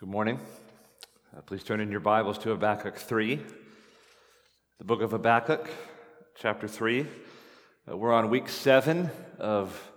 [0.00, 0.38] Good morning.
[1.36, 3.40] Uh, please turn in your Bibles to Habakkuk 3,
[4.78, 5.68] the book of Habakkuk,
[6.36, 7.00] chapter 3.
[7.00, 9.90] Uh, we're on week seven of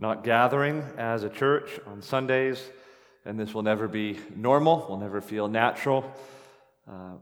[0.00, 2.60] not gathering as a church on Sundays,
[3.24, 6.12] and this will never be normal, will never feel natural.
[6.90, 7.12] Uh,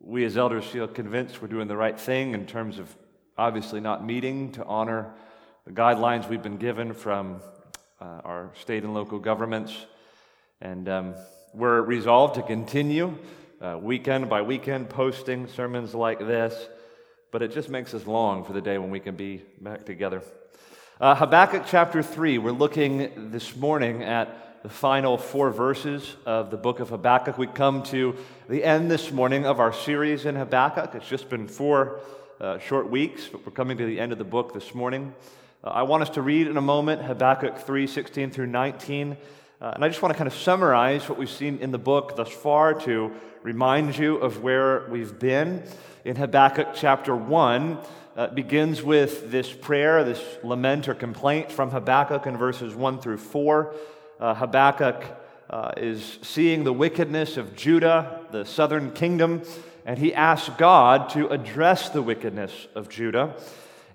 [0.00, 2.96] we as elders feel convinced we're doing the right thing in terms of
[3.36, 5.12] obviously not meeting to honor
[5.66, 7.42] the guidelines we've been given from
[8.00, 9.84] uh, our state and local governments.
[10.62, 11.14] And um,
[11.54, 13.16] we're resolved to continue
[13.60, 16.68] uh, weekend by weekend posting sermons like this,
[17.30, 20.22] but it just makes us long for the day when we can be back together.
[21.00, 26.56] Uh, Habakkuk chapter 3, we're looking this morning at the final four verses of the
[26.56, 27.38] book of Habakkuk.
[27.38, 28.16] We come to
[28.48, 30.94] the end this morning of our series in Habakkuk.
[30.94, 32.00] It's just been four
[32.40, 35.14] uh, short weeks, but we're coming to the end of the book this morning.
[35.64, 39.16] Uh, I want us to read in a moment Habakkuk 3 16 through 19.
[39.60, 42.14] Uh, and I just want to kind of summarize what we've seen in the book
[42.14, 43.10] thus far to
[43.42, 45.64] remind you of where we've been.
[46.04, 47.78] In Habakkuk chapter 1,
[48.16, 53.16] uh, begins with this prayer, this lament or complaint from Habakkuk in verses 1 through
[53.16, 53.74] 4.
[54.20, 55.04] Uh, Habakkuk
[55.50, 59.42] uh, is seeing the wickedness of Judah, the southern kingdom,
[59.84, 63.34] and he asks God to address the wickedness of Judah.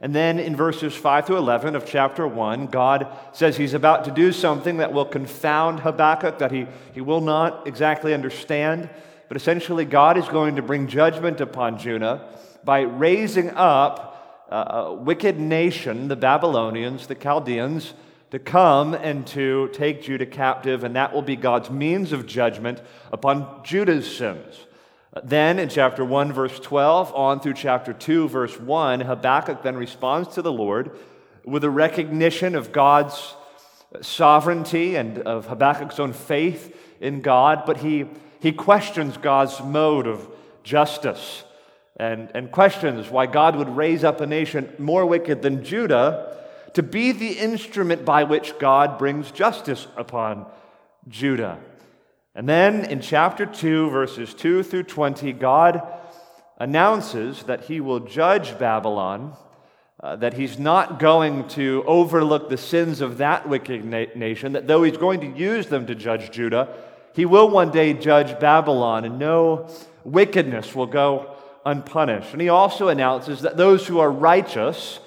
[0.04, 4.12] And then in verses 5 to 11 of chapter 1, God says he's about to
[4.12, 8.90] do something that will confound Habakkuk, that he, he will not exactly understand.
[9.30, 12.28] But essentially, God is going to bring judgment upon Judah
[12.66, 17.94] by raising up a wicked nation, the Babylonians, the Chaldeans,
[18.32, 22.82] to come and to take Judah captive, and that will be God's means of judgment
[23.14, 24.66] upon Judah's sins.
[25.22, 30.30] Then in chapter 1, verse 12, on through chapter 2, verse 1, Habakkuk then responds
[30.30, 30.92] to the Lord
[31.46, 33.36] with a recognition of God's
[34.02, 38.06] sovereignty and of Habakkuk's own faith in God, but he,
[38.40, 40.28] he questions God's mode of
[40.64, 41.44] justice
[41.98, 46.36] and, and questions why God would raise up a nation more wicked than Judah
[46.74, 50.48] to be the instrument by which God brings justice upon
[51.08, 51.60] Judah.
[52.36, 55.84] And then in chapter 2, verses 2 through 20, God
[56.58, 59.36] announces that he will judge Babylon,
[60.02, 64.66] uh, that he's not going to overlook the sins of that wicked na- nation, that
[64.66, 66.70] though he's going to use them to judge Judah,
[67.14, 69.70] he will one day judge Babylon, and no
[70.04, 71.36] wickedness will go
[71.66, 72.34] unpunished.
[72.34, 75.00] And he also announces that those who are righteous,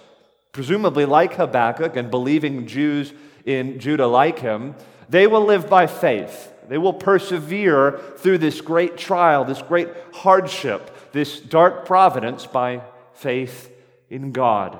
[0.52, 3.12] presumably like Habakkuk and believing Jews
[3.44, 4.76] in Judah like him,
[5.08, 6.52] they will live by faith.
[6.68, 12.82] They will persevere through this great trial, this great hardship, this dark providence by
[13.14, 13.72] faith
[14.10, 14.78] in God.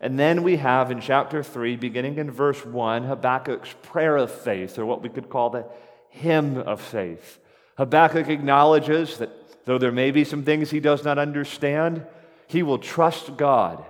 [0.00, 4.78] And then we have in chapter 3, beginning in verse 1, Habakkuk's prayer of faith,
[4.78, 5.66] or what we could call the
[6.08, 7.38] hymn of faith.
[7.76, 9.30] Habakkuk acknowledges that
[9.66, 12.06] though there may be some things he does not understand,
[12.46, 13.84] he will trust God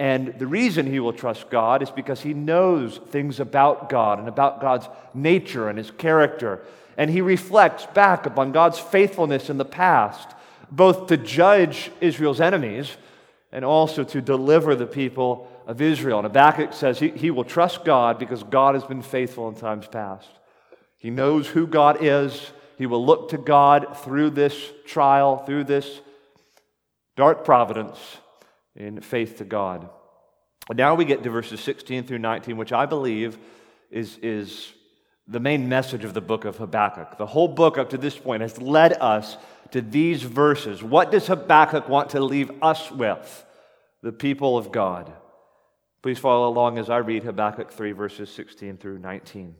[0.00, 4.28] and the reason he will trust God is because he knows things about God and
[4.28, 6.62] about God's nature and his character.
[6.96, 10.26] And he reflects back upon God's faithfulness in the past,
[10.70, 12.96] both to judge Israel's enemies
[13.52, 16.20] and also to deliver the people of Israel.
[16.20, 19.86] And Habakkuk says he, he will trust God because God has been faithful in times
[19.86, 20.30] past.
[20.96, 22.52] He knows who God is.
[22.78, 24.56] He will look to God through this
[24.86, 26.00] trial, through this
[27.16, 27.98] dark providence
[28.76, 29.88] in faith to God.
[30.72, 33.38] Now we get to verses 16 through 19, which I believe
[33.90, 34.72] is, is
[35.26, 37.18] the main message of the book of Habakkuk.
[37.18, 39.36] The whole book up to this point has led us
[39.72, 40.82] to these verses.
[40.82, 43.44] What does Habakkuk want to leave us with?
[44.02, 45.12] The people of God.
[46.02, 49.54] Please follow along as I read Habakkuk 3, verses 16 through 19.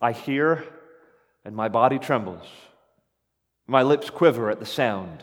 [0.00, 0.64] I hear,
[1.44, 2.46] and my body trembles.
[3.66, 5.22] My lips quiver at the sound.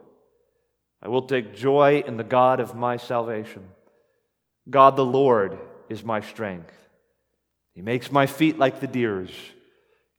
[1.01, 3.63] I will take joy in the God of my salvation.
[4.69, 5.57] God the Lord
[5.89, 6.73] is my strength.
[7.73, 9.31] He makes my feet like the deer's.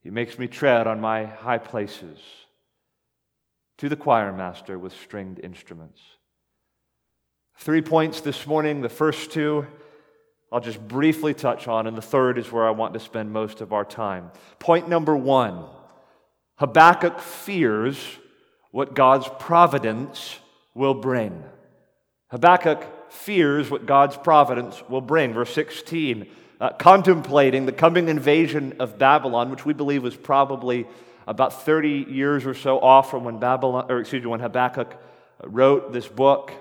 [0.03, 2.19] He makes me tread on my high places.
[3.79, 6.01] To the choir master with stringed instruments.
[7.57, 8.81] Three points this morning.
[8.81, 9.67] The first two
[10.53, 13.63] I'll just briefly touch on, and the third is where I want to spend most
[13.63, 14.31] of our time.
[14.59, 15.65] Point number one
[16.57, 17.99] Habakkuk fears
[18.71, 20.39] what God's providence
[20.75, 21.45] will bring.
[22.31, 25.35] Habakkuk fears what God's providence will bring.
[25.35, 26.27] Verse 16,
[26.61, 30.87] uh, contemplating the coming invasion of Babylon, which we believe was probably
[31.27, 34.97] about 30 years or so off from when Babylon, or excuse me, when Habakkuk
[35.45, 36.53] wrote this book.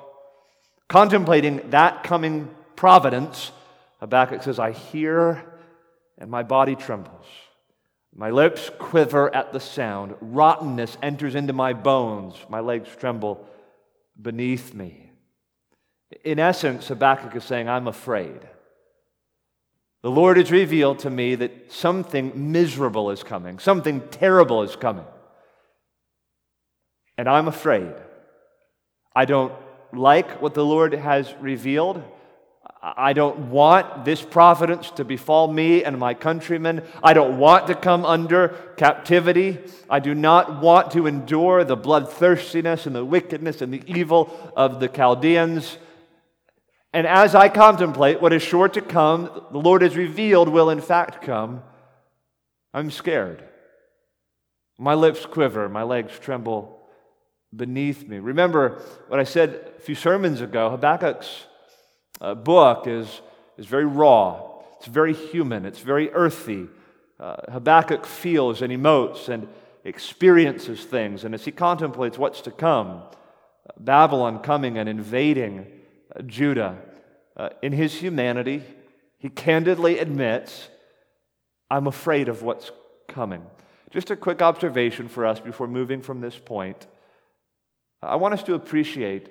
[0.88, 3.52] Contemplating that coming providence,
[4.02, 5.44] Habakkuk says, I hear
[6.18, 7.26] and my body trembles.
[8.14, 10.16] My lips quiver at the sound.
[10.20, 12.36] Rottenness enters into my bones.
[12.50, 13.48] My legs tremble
[14.20, 15.12] beneath me.
[16.24, 18.40] In essence, Habakkuk is saying, I'm afraid.
[20.04, 25.06] The Lord has revealed to me that something miserable is coming, something terrible is coming.
[27.18, 27.94] And I'm afraid.
[29.16, 29.54] I don't
[29.94, 32.04] like what the Lord has revealed.
[32.84, 36.82] I don't want this providence to befall me and my countrymen.
[37.04, 39.60] I don't want to come under captivity.
[39.88, 44.80] I do not want to endure the bloodthirstiness and the wickedness and the evil of
[44.80, 45.78] the Chaldeans.
[46.92, 50.82] And as I contemplate what is sure to come, the Lord has revealed will in
[50.82, 51.62] fact come,
[52.74, 53.44] I'm scared.
[54.80, 56.80] My lips quiver, my legs tremble
[57.56, 58.18] beneath me.
[58.18, 61.46] Remember what I said a few sermons ago Habakkuk's
[62.22, 63.22] uh, book is,
[63.58, 64.42] is very raw,
[64.78, 66.68] it's very human, it's very earthy.
[67.20, 69.48] Uh, Habakkuk feels and emotes and
[69.84, 73.04] experiences things, and as he contemplates what's to come,
[73.80, 75.68] Babylon coming and invading
[76.16, 76.78] uh, Judah,
[77.38, 78.64] uh, in his humanity,
[79.18, 80.68] he candidly admits,
[81.70, 82.72] I'm afraid of what's
[83.08, 83.44] coming.
[83.92, 86.88] Just a quick observation for us before moving from this point.
[88.02, 89.30] I want us to appreciate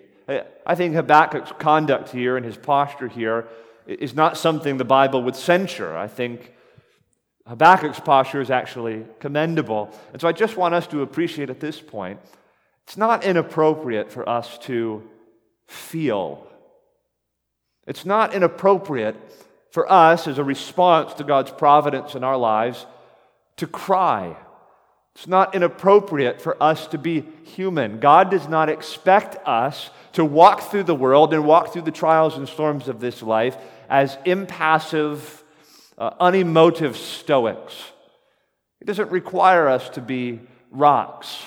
[0.67, 3.49] I think Habakkuk's conduct here and his posture here
[3.87, 5.97] is not something the Bible would censure.
[5.97, 6.53] I think
[7.47, 9.91] Habakkuk's posture is actually commendable.
[10.13, 12.21] And so I just want us to appreciate at this point
[12.87, 15.03] it's not inappropriate for us to
[15.67, 16.47] feel.
[17.87, 19.17] It's not inappropriate
[19.71, 22.87] for us as a response to God's providence in our lives
[23.57, 24.37] to cry
[25.15, 28.01] it's not inappropriate for us to be human.
[28.01, 32.37] God does not expect us to walk through the world and walk through the trials
[32.37, 33.57] and storms of this life
[33.89, 35.45] as impassive,
[35.99, 37.75] uh, unemotive stoics.
[38.79, 40.41] He doesn't require us to be
[40.71, 41.43] rocks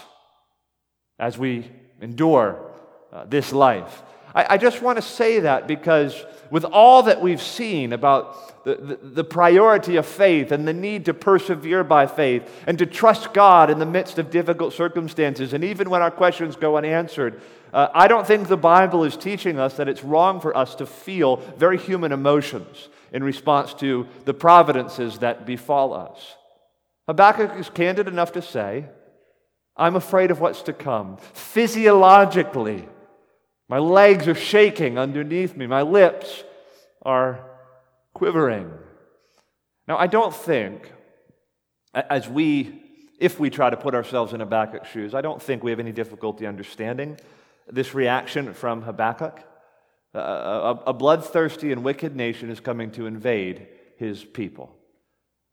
[1.18, 1.70] as we
[2.02, 2.72] endure
[3.12, 4.04] uh, this life.
[4.36, 6.16] I, I just want to say that because
[6.54, 11.06] with all that we've seen about the, the, the, priority of faith and the need
[11.06, 15.64] to persevere by faith and to trust God in the midst of difficult circumstances, and
[15.64, 17.42] even when our questions go unanswered,
[17.74, 20.86] uh, I don't think the Bible is teaching us that it's wrong for us to
[20.86, 26.36] feel very human emotions in response to the providences that befall us.
[27.08, 28.86] Habakkuk is candid enough to say,
[29.76, 31.18] I'm afraid of what's to come.
[31.34, 32.88] Physiologically,
[33.74, 35.66] my legs are shaking underneath me.
[35.66, 36.44] My lips
[37.02, 37.44] are
[38.14, 38.72] quivering.
[39.88, 40.92] Now, I don't think,
[41.92, 42.84] as we,
[43.18, 45.92] if we try to put ourselves in Habakkuk's shoes, I don't think we have any
[45.92, 47.18] difficulty understanding
[47.68, 49.40] this reaction from Habakkuk.
[50.14, 53.66] a, a bloodthirsty and wicked nation is coming to invade
[53.98, 54.72] his people.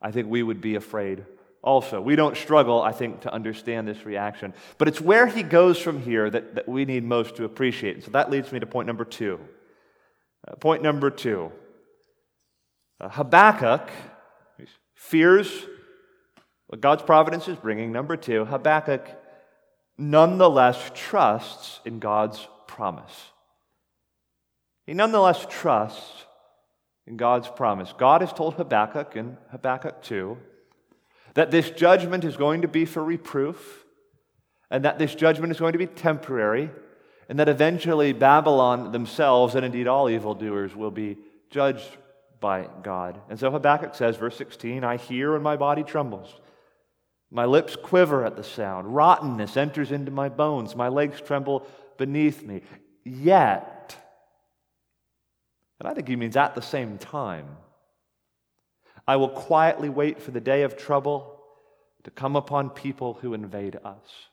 [0.03, 1.25] I think we would be afraid
[1.63, 2.01] also.
[2.01, 4.55] We don't struggle, I think, to understand this reaction.
[4.79, 8.05] But it's where he goes from here that, that we need most to appreciate.
[8.05, 9.41] So that leads me to point number two.
[10.47, 11.53] Uh, point number two
[13.01, 13.91] uh, Habakkuk
[14.95, 15.67] fears
[16.71, 17.91] what God's providence is bringing.
[17.91, 19.05] Number two, Habakkuk
[19.99, 23.33] nonetheless trusts in God's promise.
[24.87, 26.27] He nonetheless trusts
[27.09, 27.93] in God's promise.
[27.99, 30.39] God has told Habakkuk in Habakkuk 2
[31.35, 33.85] that this judgment is going to be for reproof,
[34.71, 36.71] and that this judgment is going to be temporary,
[37.29, 41.17] and that eventually Babylon themselves, and indeed all evildoers, will be
[41.51, 41.97] judged
[42.41, 43.21] by God.
[43.29, 46.35] And so Habakkuk says, verse 16, I hear and my body trembles.
[47.31, 48.95] My lips quiver at the sound.
[48.95, 50.75] Rottenness enters into my bones.
[50.75, 52.63] My legs tremble beneath me.
[53.05, 53.97] Yet,
[55.79, 57.47] and I think he means at the same time,
[59.07, 61.41] I will quietly wait for the day of trouble
[62.05, 64.29] to come upon people who invade us.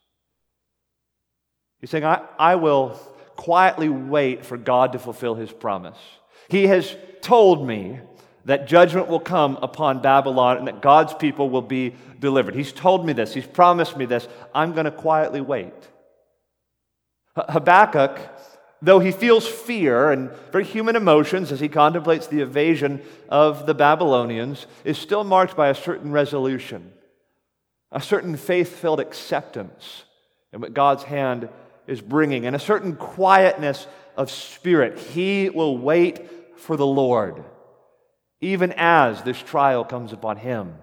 [1.79, 2.99] He's saying, I, I will
[3.35, 5.97] quietly wait for God to fulfill his promise.
[6.49, 7.99] He has told me
[8.45, 12.55] that judgment will come upon Babylon and that God's people will be delivered.
[12.55, 14.27] He's told me this, He's promised me this.
[14.55, 15.73] I'm going to quietly wait.
[17.35, 18.19] Habakkuk
[18.81, 23.73] though he feels fear and very human emotions as he contemplates the evasion of the
[23.73, 26.93] Babylonians, is still marked by a certain resolution.
[27.91, 30.03] a certain faith filled acceptance
[30.51, 31.49] in what God's hand
[31.87, 34.99] is bringing, and a certain quietness of spirit.
[34.99, 37.43] He will wait for the Lord,
[38.41, 40.75] even as this trial comes upon him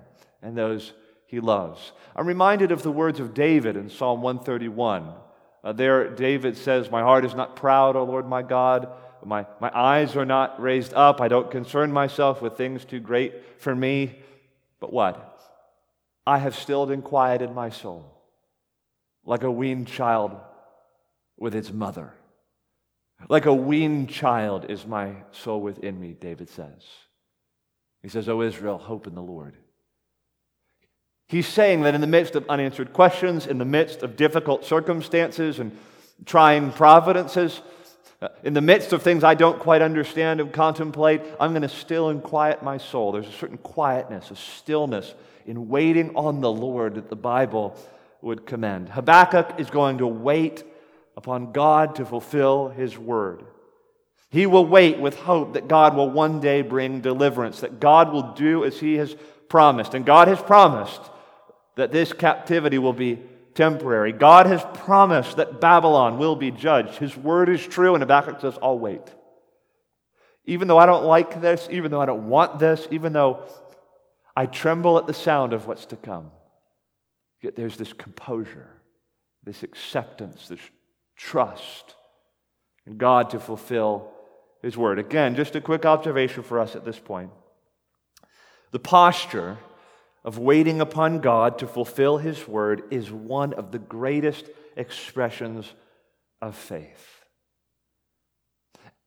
[0.42, 0.92] and those
[1.26, 1.92] he loves.
[2.16, 5.12] I'm reminded of the words of David in Psalm 131.
[5.64, 8.92] Uh, there, David says, My heart is not proud, O Lord my God.
[9.25, 11.23] My, my eyes are not raised up.
[11.23, 14.18] I don't concern myself with things too great for me.
[14.78, 15.40] But what?
[16.26, 18.11] I have stilled and quieted my soul
[19.25, 20.37] like a weaned child
[21.38, 22.12] with its mother.
[23.30, 26.85] Like a weaned child is my soul within me, David says.
[28.02, 29.56] He says, O Israel, hope in the Lord.
[31.34, 35.58] He's saying that in the midst of unanswered questions, in the midst of difficult circumstances
[35.58, 35.76] and
[36.26, 37.60] trying providences,
[38.22, 41.68] uh, in the midst of things I don't quite understand and contemplate, I'm going to
[41.68, 43.10] still and quiet my soul.
[43.10, 45.12] There's a certain quietness, a stillness
[45.44, 47.76] in waiting on the Lord that the Bible
[48.22, 48.90] would commend.
[48.90, 50.62] Habakkuk is going to wait
[51.16, 53.42] upon God to fulfill his word.
[54.30, 58.34] He will wait with hope that God will one day bring deliverance, that God will
[58.34, 59.16] do as he has
[59.48, 59.94] promised.
[59.94, 61.10] And God has promised
[61.76, 63.20] that this captivity will be
[63.54, 64.12] temporary.
[64.12, 66.96] God has promised that Babylon will be judged.
[66.98, 69.02] His word is true, and Habakkuk says, I'll wait.
[70.46, 73.44] Even though I don't like this, even though I don't want this, even though
[74.36, 76.30] I tremble at the sound of what's to come,
[77.40, 78.68] yet there's this composure,
[79.42, 80.60] this acceptance, this
[81.16, 81.94] trust
[82.86, 84.12] in God to fulfill
[84.62, 84.98] His word.
[84.98, 87.30] Again, just a quick observation for us at this point.
[88.72, 89.56] The posture
[90.24, 95.70] of waiting upon God to fulfill His word is one of the greatest expressions
[96.40, 97.24] of faith.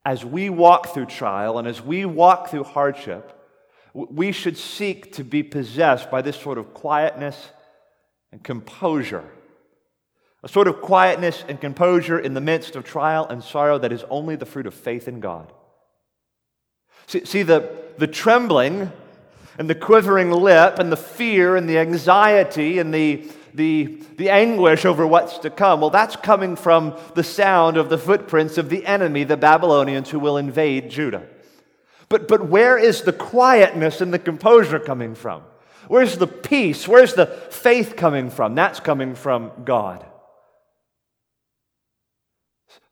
[0.05, 3.33] As we walk through trial and as we walk through hardship,
[3.93, 7.49] we should seek to be possessed by this sort of quietness
[8.31, 9.25] and composure.
[10.43, 14.05] A sort of quietness and composure in the midst of trial and sorrow that is
[14.09, 15.51] only the fruit of faith in God.
[17.07, 18.91] See, see the, the trembling
[19.57, 24.85] and the quivering lip and the fear and the anxiety and the, the, the anguish
[24.85, 28.85] over what's to come, well, that's coming from the sound of the footprints of the
[28.85, 31.27] enemy, the Babylonians, who will invade Judah.
[32.09, 35.43] But, but where is the quietness and the composure coming from?
[35.87, 36.87] Where's the peace?
[36.87, 38.55] Where's the faith coming from?
[38.55, 40.05] That's coming from God.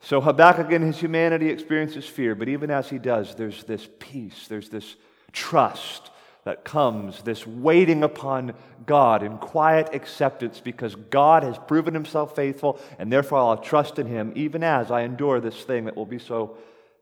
[0.02, 4.48] So Habakkuk in his humanity experiences fear, but even as he does, there's this peace,
[4.48, 4.96] there's this
[5.32, 6.12] trust,
[6.46, 8.54] that comes, this waiting upon
[8.86, 14.06] God in quiet acceptance because God has proven himself faithful, and therefore I'll trust in
[14.06, 16.58] him even as I endure this thing that will be so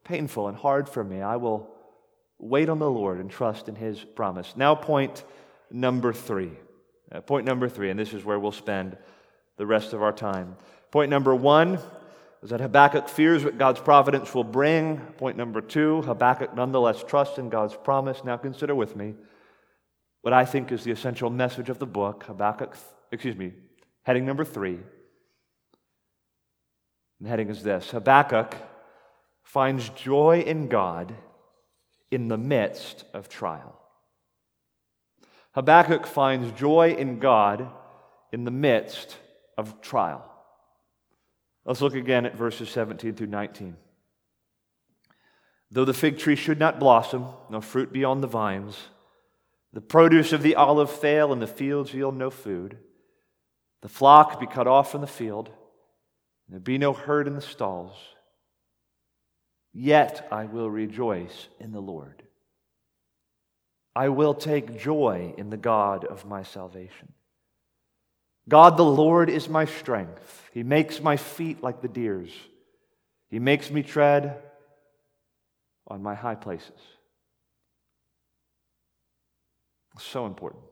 [0.06, 1.22] painful and hard for me.
[1.22, 1.70] I will
[2.40, 4.54] wait on the Lord and trust in his promise.
[4.56, 5.26] Now, point
[5.70, 6.52] number three.
[7.12, 8.98] Uh, point number three, and this is where we'll spend
[9.58, 10.56] the rest of our time.
[10.90, 11.80] Point number one
[12.42, 14.98] is that Habakkuk fears what God's providence will bring.
[15.18, 18.24] Point number two, Habakkuk nonetheless trusts in God's promise.
[18.24, 19.16] Now, consider with me
[20.24, 22.78] what I think is the essential message of the book, Habakkuk,
[23.12, 23.52] excuse me,
[24.04, 24.80] heading number three.
[27.20, 28.56] The heading is this Habakkuk
[29.44, 31.14] finds joy in God
[32.10, 33.78] in the midst of trial.
[35.56, 37.70] Habakkuk finds joy in God
[38.32, 39.18] in the midst
[39.58, 40.24] of trial.
[41.66, 43.76] Let's look again at verses 17 through 19.
[45.70, 48.78] Though the fig tree should not blossom, nor fruit be on the vines,
[49.74, 52.78] the produce of the olive fail, and the fields yield no food.
[53.82, 57.42] The flock be cut off from the field, and there be no herd in the
[57.42, 57.96] stalls.
[59.74, 62.22] Yet I will rejoice in the Lord.
[63.96, 67.12] I will take joy in the God of my salvation.
[68.48, 70.50] God the Lord is my strength.
[70.54, 72.32] He makes my feet like the deer's.
[73.30, 74.42] He makes me tread
[75.88, 76.80] on my high places.
[80.00, 80.64] So important.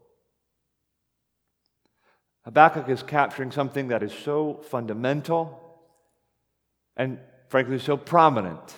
[2.44, 5.60] Habakkuk is capturing something that is so fundamental
[6.98, 8.76] and, frankly, so prominent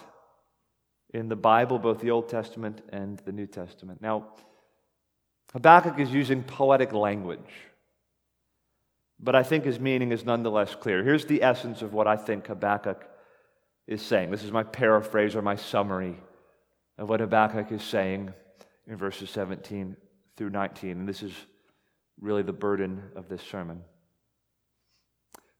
[1.13, 4.01] in the Bible, both the Old Testament and the New Testament.
[4.01, 4.27] Now,
[5.53, 7.39] Habakkuk is using poetic language,
[9.19, 11.03] but I think his meaning is nonetheless clear.
[11.03, 13.07] Here's the essence of what I think Habakkuk
[13.87, 14.31] is saying.
[14.31, 16.17] This is my paraphrase or my summary
[16.97, 18.33] of what Habakkuk is saying
[18.87, 19.95] in verses 17
[20.37, 20.91] through 19.
[20.91, 21.33] And this is
[22.19, 23.81] really the burden of this sermon.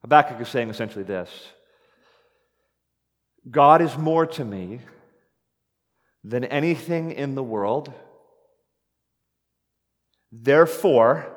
[0.01, 1.29] Habakkuk is saying essentially this
[3.49, 4.79] God is more to me
[6.23, 7.93] than anything in the world.
[10.31, 11.27] Therefore,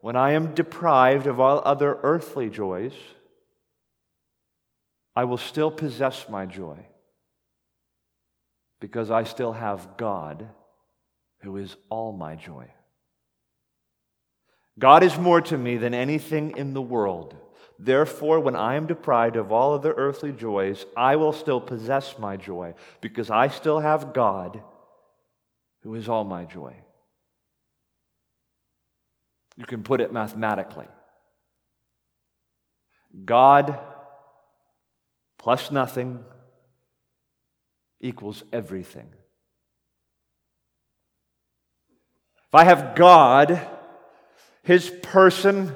[0.00, 2.94] when I am deprived of all other earthly joys,
[5.14, 6.78] I will still possess my joy
[8.80, 10.48] because I still have God
[11.44, 12.68] who is all my joy.
[14.78, 17.36] God is more to me than anything in the world.
[17.78, 22.36] Therefore, when I am deprived of all other earthly joys, I will still possess my
[22.36, 24.62] joy because I still have God
[25.82, 26.74] who is all my joy.
[29.56, 30.86] You can put it mathematically
[33.24, 33.78] God
[35.38, 36.24] plus nothing
[38.00, 39.08] equals everything.
[42.54, 43.60] I have God,
[44.62, 45.72] His person,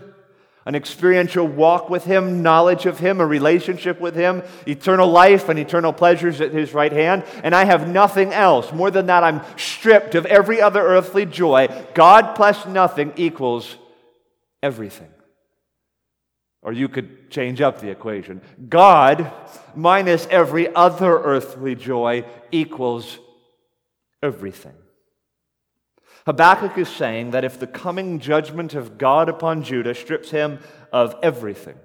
[0.65, 5.59] an experiential walk with Him, knowledge of Him, a relationship with Him, eternal life and
[5.59, 8.73] eternal pleasures at His right hand, and I have nothing else.
[8.73, 11.69] More than that, I'm stripped of every other earthly joy.
[11.95, 13.77] God plus nothing equals
[14.63, 15.09] everything.
[16.61, 18.43] Or you could change up the equation.
[18.69, 19.33] God
[19.75, 23.19] minus every other earthly joy equals
[24.23, 24.75] everything.
[26.29, 30.59] Habakkuk is saying that if the coming judgment of God upon Judah strips him
[30.93, 31.79] of everything,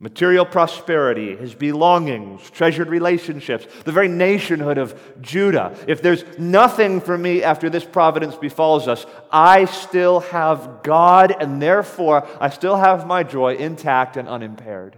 [0.00, 5.76] material prosperity, his belongings, treasured relationships, the very nationhood of Judah.
[5.86, 11.60] If there's nothing for me after this providence befalls us, I still have God, and
[11.60, 14.96] therefore I still have my joy intact and unimpaired.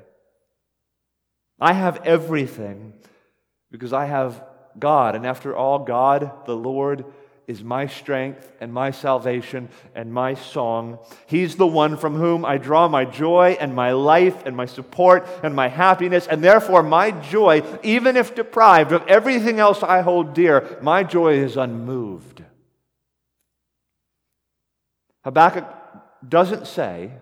[1.58, 2.92] I have everything
[3.72, 4.40] because I have
[4.78, 7.06] God, and after all, God, the Lord,
[7.46, 10.98] is my strength and my salvation and my song.
[11.26, 15.28] He's the one from whom I draw my joy and my life and my support
[15.44, 16.26] and my happiness.
[16.26, 21.34] And therefore, my joy, even if deprived of everything else I hold dear, my joy
[21.34, 22.42] is unmoved.
[25.22, 25.66] Habakkuk
[26.28, 27.12] doesn't say,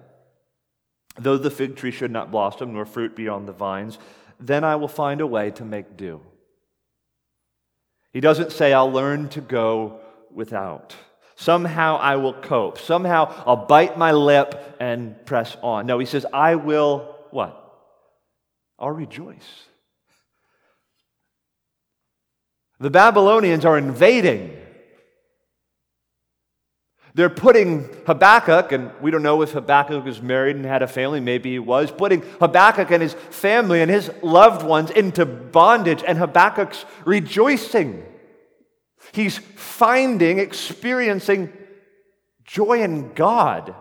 [1.16, 3.98] though the fig tree should not blossom nor fruit be on the vines,
[4.40, 6.20] then I will find a way to make do.
[8.12, 10.00] He doesn't say, I'll learn to go
[10.34, 10.94] without.
[11.36, 12.78] Somehow I will cope.
[12.78, 15.86] Somehow I'll bite my lip and press on.
[15.86, 17.60] No, he says, I will what?
[18.78, 19.64] I'll rejoice.
[22.80, 24.56] The Babylonians are invading.
[27.14, 31.20] They're putting Habakkuk, and we don't know if Habakkuk was married and had a family,
[31.20, 36.18] maybe he was, putting Habakkuk and his family and his loved ones into bondage, and
[36.18, 38.04] Habakkuk's rejoicing.
[39.12, 41.52] He's finding, experiencing
[42.44, 43.74] joy in God.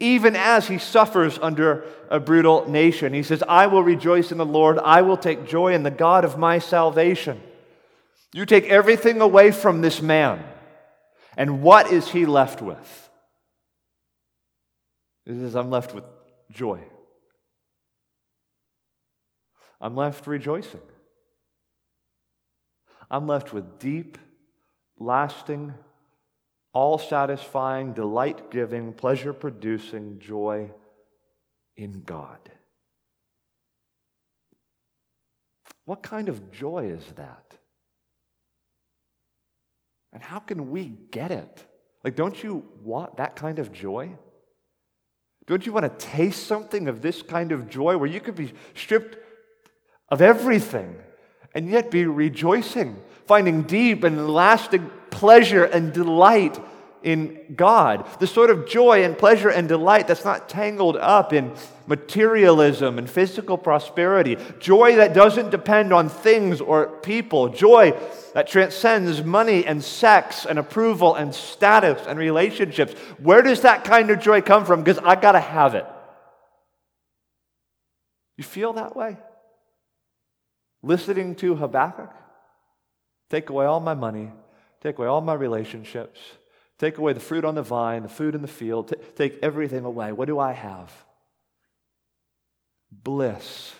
[0.00, 4.46] Even as he suffers under a brutal nation, he says, I will rejoice in the
[4.46, 4.78] Lord.
[4.78, 7.40] I will take joy in the God of my salvation.
[8.32, 10.44] You take everything away from this man,
[11.36, 13.10] and what is he left with?
[15.24, 16.04] He says, I'm left with
[16.50, 16.80] joy.
[19.80, 20.80] I'm left rejoicing.
[23.10, 24.18] I'm left with deep,
[24.98, 25.74] lasting,
[26.72, 30.70] all satisfying, delight giving, pleasure producing joy
[31.76, 32.38] in God.
[35.86, 37.56] What kind of joy is that?
[40.12, 41.64] And how can we get it?
[42.04, 44.16] Like, don't you want that kind of joy?
[45.46, 48.52] Don't you want to taste something of this kind of joy where you could be
[48.74, 49.16] stripped
[50.10, 50.96] of everything
[51.54, 56.58] and yet be rejoicing, finding deep and lasting pleasure and delight
[57.02, 58.06] in God.
[58.18, 61.54] The sort of joy and pleasure and delight that's not tangled up in
[61.86, 64.36] materialism and physical prosperity.
[64.58, 67.48] Joy that doesn't depend on things or people.
[67.48, 67.98] Joy
[68.34, 72.92] that transcends money and sex and approval and status and relationships.
[73.18, 74.82] Where does that kind of joy come from?
[74.82, 75.86] Because I got to have it.
[78.36, 79.16] You feel that way?
[80.82, 82.12] Listening to Habakkuk,
[83.30, 84.32] take away all my money,
[84.80, 86.20] take away all my relationships,
[86.78, 89.84] take away the fruit on the vine, the food in the field, t- take everything
[89.84, 90.12] away.
[90.12, 90.92] What do I have?
[92.90, 93.74] Bliss,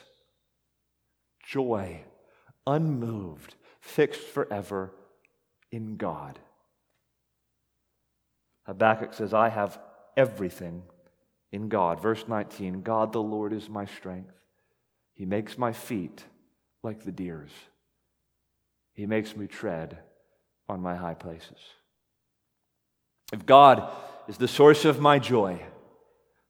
[1.45, 2.03] joy,
[2.67, 4.93] unmoved, fixed forever
[5.71, 6.39] in God.
[8.65, 9.81] Habakkuk says, I have
[10.17, 10.83] everything
[11.53, 12.03] in God.
[12.03, 14.35] Verse 19 God the Lord is my strength.
[15.15, 16.25] He makes my feet
[16.83, 17.51] like the deer's.
[18.95, 19.99] He makes me tread
[20.69, 21.59] on my high places.
[23.33, 23.89] If God
[24.27, 25.61] is the source of my joy,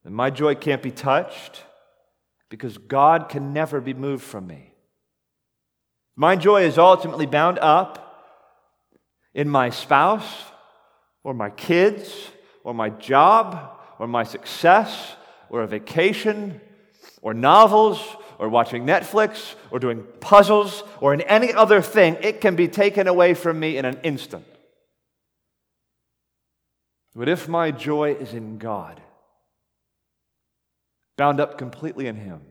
[0.04, 1.64] then my joy can't be touched
[2.48, 4.72] because God can never be moved from me.
[6.16, 8.04] My joy is ultimately bound up
[9.34, 10.44] in my spouse
[11.22, 12.30] or my kids
[12.64, 15.16] or my job or my success
[15.50, 16.60] or a vacation
[17.22, 18.00] or novels
[18.38, 23.06] or watching Netflix or doing puzzles or in any other thing, it can be taken
[23.06, 24.44] away from me in an instant.
[27.14, 29.00] But if my joy is in God,
[31.16, 32.42] bound up completely in Him,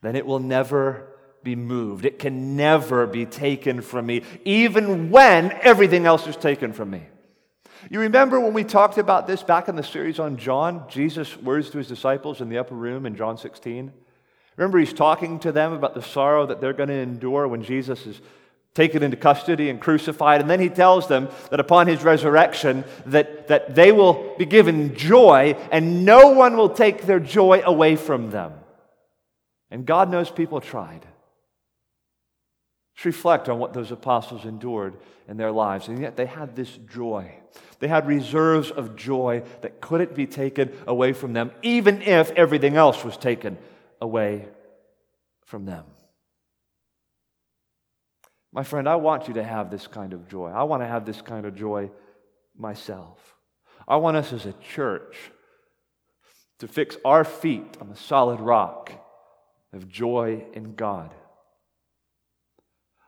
[0.00, 1.08] then it will never
[1.42, 2.04] be moved.
[2.04, 7.02] It can never be taken from me, even when everything else is taken from me.
[7.90, 11.70] You remember when we talked about this back in the series on John, Jesus' words
[11.70, 13.92] to his disciples in the upper room in John 16?
[14.58, 18.04] Remember, he's talking to them about the sorrow that they're going to endure when Jesus
[18.06, 18.20] is
[18.74, 20.40] taken into custody and crucified.
[20.40, 24.96] And then he tells them that upon his resurrection, that, that they will be given
[24.96, 28.52] joy, and no one will take their joy away from them.
[29.70, 31.06] And God knows people tried.
[32.96, 34.96] Just reflect on what those apostles endured
[35.28, 37.32] in their lives, and yet they had this joy.
[37.78, 42.76] They had reserves of joy that couldn't be taken away from them, even if everything
[42.76, 43.56] else was taken
[44.00, 44.48] away
[45.44, 45.84] from them.
[48.52, 50.48] My friend, I want you to have this kind of joy.
[50.48, 51.90] I want to have this kind of joy
[52.56, 53.36] myself.
[53.86, 55.16] I want us as a church
[56.58, 58.92] to fix our feet on the solid rock
[59.72, 61.14] of joy in God.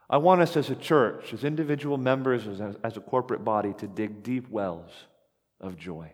[0.08, 3.86] I want us as a church, as individual members, as, as a corporate body, to
[3.86, 4.90] dig deep wells
[5.60, 6.12] of joy.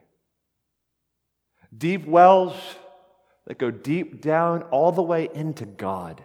[1.77, 2.55] Deep wells
[3.47, 6.23] that go deep down all the way into God.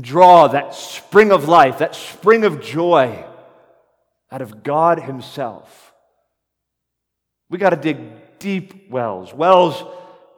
[0.00, 3.24] Draw that spring of life, that spring of joy
[4.30, 5.92] out of God Himself.
[7.50, 7.98] We got to dig
[8.38, 9.84] deep wells, wells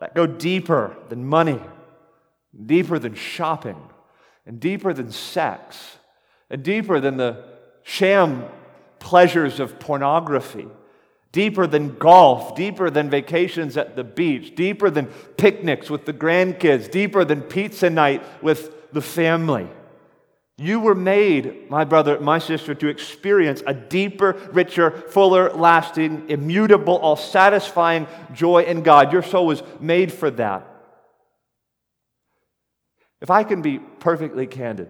[0.00, 1.60] that go deeper than money,
[2.66, 3.80] deeper than shopping,
[4.46, 5.98] and deeper than sex,
[6.50, 7.44] and deeper than the
[7.82, 8.44] sham
[8.98, 10.66] pleasures of pornography
[11.32, 16.90] deeper than golf, deeper than vacations at the beach, deeper than picnics with the grandkids,
[16.90, 19.68] deeper than pizza night with the family.
[20.60, 26.96] You were made, my brother, my sister, to experience a deeper, richer, fuller, lasting, immutable,
[26.96, 29.12] all satisfying joy in God.
[29.12, 30.66] Your soul was made for that.
[33.20, 34.88] If I can be perfectly candid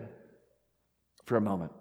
[1.26, 1.72] for a moment,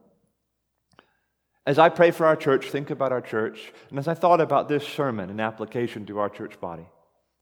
[1.68, 4.70] as I pray for our church, think about our church, and as I thought about
[4.70, 6.88] this sermon and application to our church body,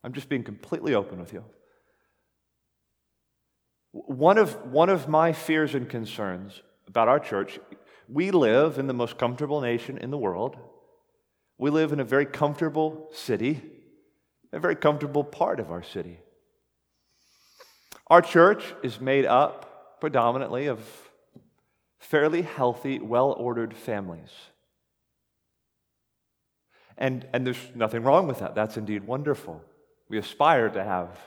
[0.04, 1.46] I'm just being completely open with you.
[3.92, 7.60] One of, one of my fears and concerns about our church,
[8.10, 10.58] we live in the most comfortable nation in the world.
[11.60, 13.62] We live in a very comfortable city,
[14.52, 16.20] a very comfortable part of our city.
[18.08, 21.05] Our church is made up predominantly of
[22.00, 24.32] fairly healthy, well ordered families.
[26.98, 28.56] And, and there's nothing wrong with that.
[28.56, 29.62] That's indeed wonderful.
[30.10, 31.20] We aspire to have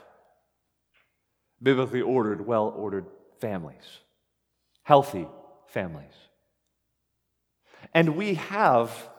[1.61, 3.05] biblically ordered, well ordered
[3.39, 3.99] families,
[4.83, 5.27] healthy
[5.67, 6.13] families.
[7.93, 9.09] And we have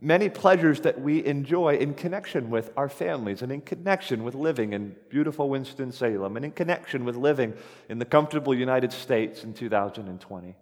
[0.00, 4.72] many pleasures that we enjoy in connection with our families and in connection with living
[4.72, 7.54] in beautiful Winston-Salem and in connection with living
[7.88, 10.56] in the comfortable United States in 2020.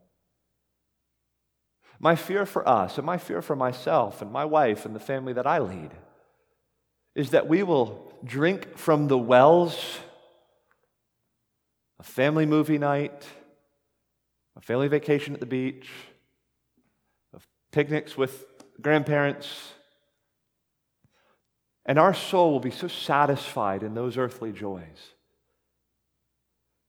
[2.01, 5.35] My fear for us and my fear for myself and my wife and the family
[5.35, 5.91] that I lead
[7.15, 9.99] is that we will drink from the wells
[11.99, 13.27] a family movie night,
[14.57, 15.91] a family vacation at the beach,
[17.35, 18.47] of picnics with
[18.81, 19.73] grandparents.
[21.85, 25.13] And our soul will be so satisfied in those earthly joys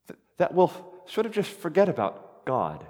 [0.08, 0.72] that, that we'll
[1.08, 2.86] sort of just forget about God.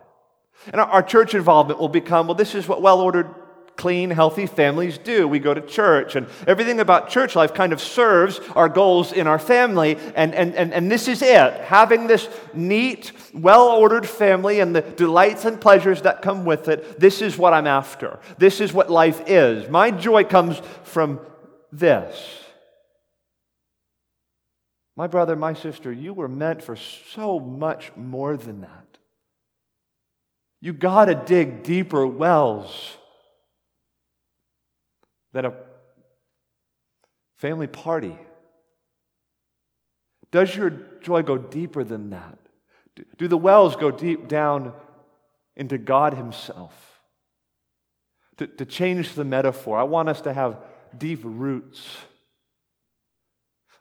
[0.68, 3.34] And our, our church involvement will become well, this is what well ordered,
[3.76, 5.28] clean, healthy families do.
[5.28, 9.26] We go to church, and everything about church life kind of serves our goals in
[9.26, 9.98] our family.
[10.16, 14.82] And, and, and, and this is it having this neat, well ordered family and the
[14.82, 17.00] delights and pleasures that come with it.
[17.00, 18.20] This is what I'm after.
[18.38, 19.68] This is what life is.
[19.70, 21.20] My joy comes from
[21.72, 22.38] this.
[24.96, 28.91] My brother, my sister, you were meant for so much more than that.
[30.62, 32.96] You got to dig deeper wells
[35.34, 35.54] than a
[37.38, 38.16] family party.
[40.32, 40.70] Does your
[41.02, 42.38] joy go deeper than that?
[43.18, 44.74] Do the wells go deep down
[45.56, 47.02] into God Himself?
[48.38, 50.58] To, to change the metaphor, I want us to have
[50.98, 51.86] deep roots.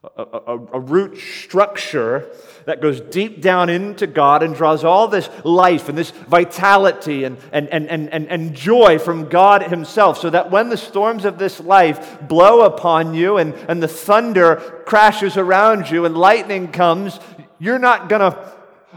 [0.02, 2.34] A, a, a, root structure
[2.64, 7.36] that goes deep down into God and draws all this life and this vitality and,
[7.52, 11.60] and, and, and, and, joy from God Himself, so that when the storms of this
[11.60, 17.20] life blow upon you and, and the thunder crashes around you and lightning comes,
[17.58, 18.52] you're not going to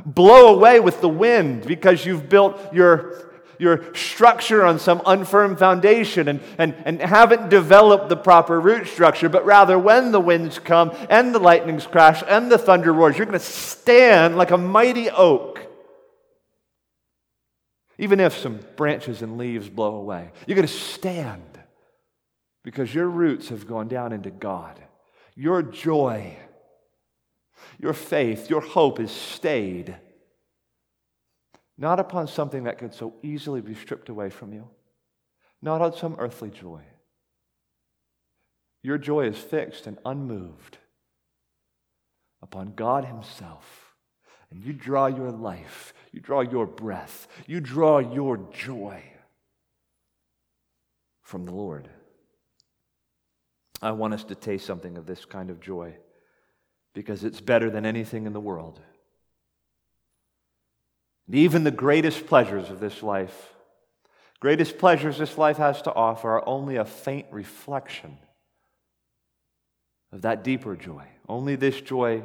[0.06, 3.33] blow away with the wind because you've built your
[3.64, 9.30] your structure on some unfirm foundation and, and, and haven't developed the proper root structure,
[9.30, 13.26] but rather when the winds come and the lightnings crash and the thunder roars, you're
[13.26, 15.62] going to stand like a mighty oak.
[17.98, 21.42] Even if some branches and leaves blow away, you're going to stand
[22.64, 24.80] because your roots have gone down into God.
[25.36, 26.38] Your joy,
[27.80, 29.96] your faith, your hope is stayed
[31.78, 34.68] not upon something that could so easily be stripped away from you,
[35.62, 36.82] not on some earthly joy.
[38.84, 40.78] Your joy is fixed and unmoved
[42.42, 43.96] upon God Himself.
[44.52, 49.02] And you draw your life, you draw your breath, you draw your joy
[51.24, 51.90] from the Lord.
[53.82, 55.96] I want us to taste something of this kind of joy
[56.94, 58.80] because it's better than anything in the world.
[61.28, 63.54] And even the greatest pleasures of this life,
[64.40, 68.18] greatest pleasures this life has to offer, are only a faint reflection
[70.12, 71.06] of that deeper joy.
[71.28, 72.24] Only this joy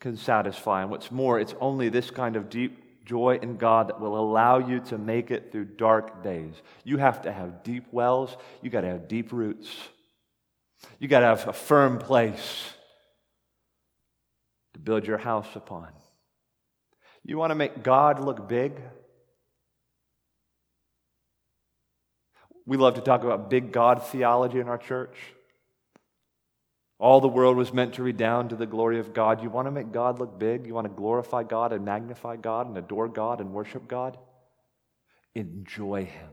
[0.00, 0.82] can satisfy.
[0.82, 4.58] And what's more, it's only this kind of deep joy in God that will allow
[4.58, 6.54] you to make it through dark days.
[6.84, 9.68] You have to have deep wells, you got to have deep roots,
[10.98, 12.70] you got to have a firm place
[14.74, 15.88] to build your house upon.
[17.26, 18.80] You want to make God look big?
[22.64, 25.16] We love to talk about big God theology in our church.
[27.00, 29.42] All the world was meant to redound to the glory of God.
[29.42, 30.68] You want to make God look big?
[30.68, 34.16] You want to glorify God and magnify God and adore God and worship God?
[35.34, 36.30] Enjoy Him.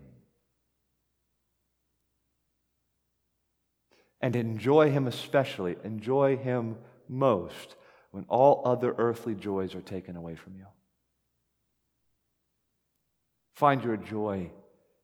[4.22, 5.76] And enjoy Him especially.
[5.84, 6.78] Enjoy Him
[7.10, 7.76] most
[8.12, 10.66] when all other earthly joys are taken away from you.
[13.54, 14.52] Find your joy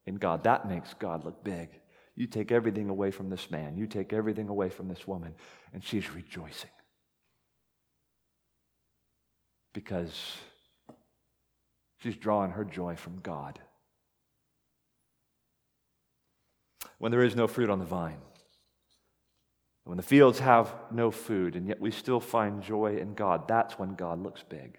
[0.05, 0.43] in God.
[0.43, 1.69] That makes God look big.
[2.15, 5.35] You take everything away from this man, you take everything away from this woman,
[5.73, 6.69] and she's rejoicing.
[9.73, 10.35] Because
[11.99, 13.59] she's drawing her joy from God.
[16.97, 18.19] When there is no fruit on the vine,
[19.85, 23.79] when the fields have no food, and yet we still find joy in God, that's
[23.79, 24.77] when God looks big.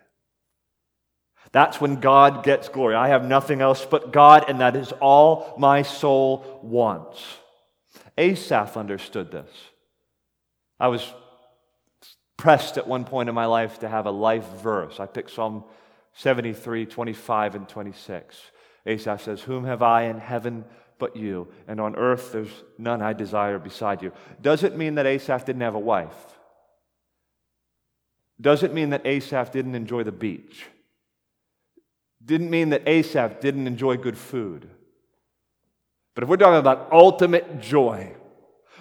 [1.53, 2.95] That's when God gets glory.
[2.95, 7.23] I have nothing else but God, and that is all my soul wants.
[8.17, 9.51] Asaph understood this.
[10.79, 11.13] I was
[12.37, 15.01] pressed at one point in my life to have a life verse.
[15.01, 15.65] I picked Psalm
[16.15, 18.37] 73, 25, and 26.
[18.87, 20.65] Asaph says, Whom have I in heaven
[20.99, 21.49] but you?
[21.69, 24.13] And on earth there's none I desire beside you.
[24.41, 26.15] Does it mean that Asaph didn't have a wife?
[28.41, 30.65] Does it mean that Asaph didn't enjoy the beach?
[32.25, 34.69] Didn't mean that Asaph didn't enjoy good food.
[36.15, 38.15] But if we're talking about ultimate joy,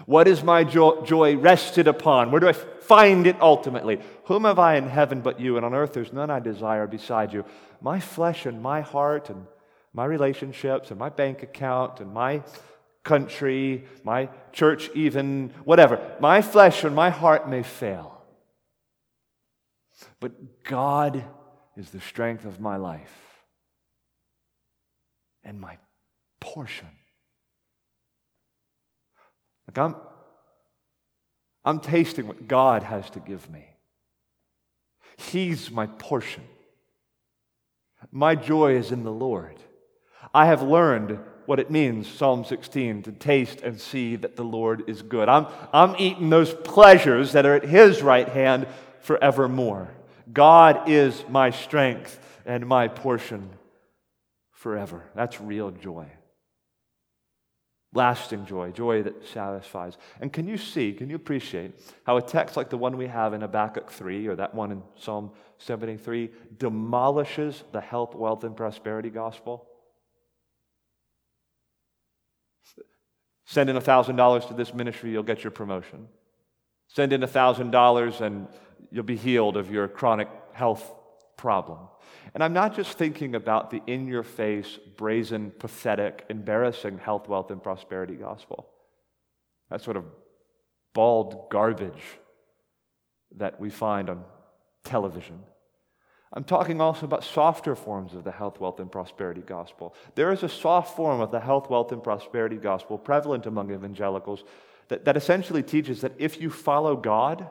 [0.05, 2.31] what is my joy rested upon?
[2.31, 3.99] Where do I find it ultimately?
[4.25, 5.55] Whom have I in heaven but you?
[5.55, 7.45] And on earth there's none I desire beside you.
[7.81, 9.45] My flesh and my heart and
[9.93, 12.43] my relationships and my bank account and my
[13.03, 16.15] country, my church, even, whatever.
[16.19, 18.21] My flesh and my heart may fail.
[20.19, 21.23] But God
[21.77, 23.28] is the strength of my life
[25.43, 25.77] and my
[26.39, 26.87] portion.
[29.67, 29.95] Like I'm,
[31.63, 33.65] I'm tasting what God has to give me.
[35.17, 36.43] He's my portion.
[38.11, 39.57] My joy is in the Lord.
[40.33, 44.87] I have learned what it means, Psalm 16, to taste and see that the Lord
[44.87, 45.27] is good.
[45.27, 48.67] I'm, I'm eating those pleasures that are at His right hand
[49.01, 49.89] forevermore.
[50.31, 53.49] God is my strength and my portion
[54.59, 55.09] forever.
[55.15, 56.05] That's real joy.
[57.93, 59.97] Lasting joy, joy that satisfies.
[60.19, 63.33] And can you see, can you appreciate how a text like the one we have
[63.33, 69.09] in Habakkuk 3 or that one in Psalm 73 demolishes the health, wealth, and prosperity
[69.09, 69.65] gospel?
[73.45, 76.07] Send in $1,000 to this ministry, you'll get your promotion.
[76.89, 78.47] Send in $1,000 and
[78.91, 80.83] you'll be healed of your chronic health
[81.37, 81.79] problem.
[82.33, 87.51] And I'm not just thinking about the in your face, brazen, pathetic, embarrassing health, wealth,
[87.51, 88.67] and prosperity gospel.
[89.69, 90.05] That sort of
[90.93, 92.03] bald garbage
[93.37, 94.23] that we find on
[94.83, 95.39] television.
[96.31, 99.95] I'm talking also about softer forms of the health, wealth, and prosperity gospel.
[100.13, 104.43] There is a soft form of the health, wealth, and prosperity gospel prevalent among evangelicals
[104.89, 107.47] that, that essentially teaches that if you follow God,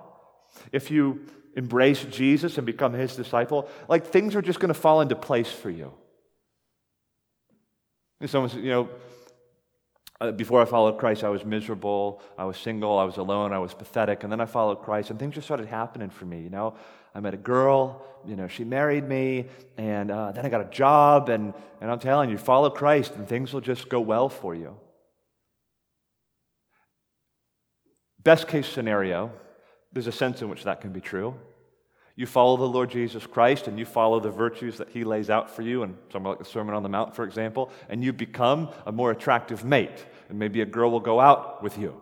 [0.71, 1.27] if you
[1.59, 5.51] embrace Jesus and become his disciple, like things are just going to fall into place
[5.51, 5.92] for you.
[8.21, 8.88] And Someone said, you know,
[10.21, 12.23] uh, before I followed Christ, I was miserable.
[12.38, 12.97] I was single.
[12.97, 13.53] I was alone.
[13.53, 14.23] I was pathetic.
[14.23, 16.40] And then I followed Christ, and things just started happening for me.
[16.40, 16.75] You know,
[17.12, 18.05] I met a girl.
[18.25, 21.29] You know, she married me, and uh, then I got a job.
[21.29, 24.77] And, and I'm telling you, follow Christ, and things will just go well for you.
[28.23, 29.33] Best case scenario,
[29.92, 31.35] there's a sense in which that can be true.
[32.18, 35.54] You follow the Lord Jesus Christ and you follow the virtues that he lays out
[35.54, 38.70] for you, and somewhere like the Sermon on the Mount, for example, and you become
[38.85, 41.94] a more attractive mate, and maybe a girl will go out with you.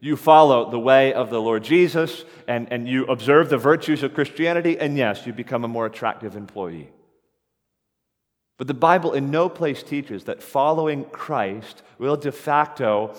[0.00, 4.14] You follow the way of the Lord Jesus and, and you observe the virtues of
[4.14, 6.88] Christianity, and yes, you become a more attractive employee.
[8.56, 13.16] But the Bible in no place teaches that following Christ will de facto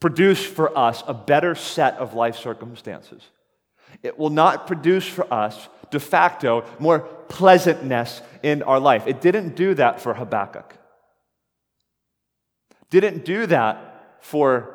[0.00, 3.22] produce for us a better set of life circumstances.
[4.02, 9.06] It will not produce for us, de facto, more pleasantness in our life.
[9.06, 10.76] It didn't do that for Habakkuk.
[12.90, 14.74] Didn't do that for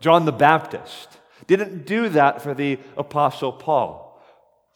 [0.00, 1.08] John the Baptist.
[1.46, 4.01] Didn't do that for the Apostle Paul.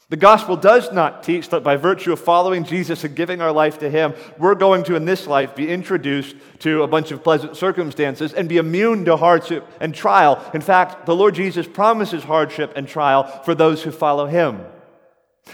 [0.09, 3.81] The gospel does not teach that by virtue of following Jesus and giving our life
[3.81, 7.57] to Him, we're going to, in this life, be introduced to a bunch of pleasant
[7.57, 10.41] circumstances and be immune to hardship and trial.
[10.55, 14.61] In fact, the Lord Jesus promises hardship and trial for those who follow Him.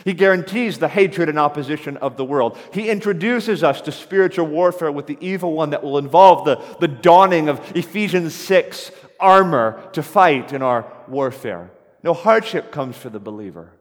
[0.04, 2.58] He guarantees the hatred and opposition of the world.
[2.74, 6.88] He introduces us to spiritual warfare with the evil one that will involve the, the
[6.88, 11.70] donning of Ephesians 6 armor to fight in our warfare.
[12.02, 13.72] No hardship comes for the believer.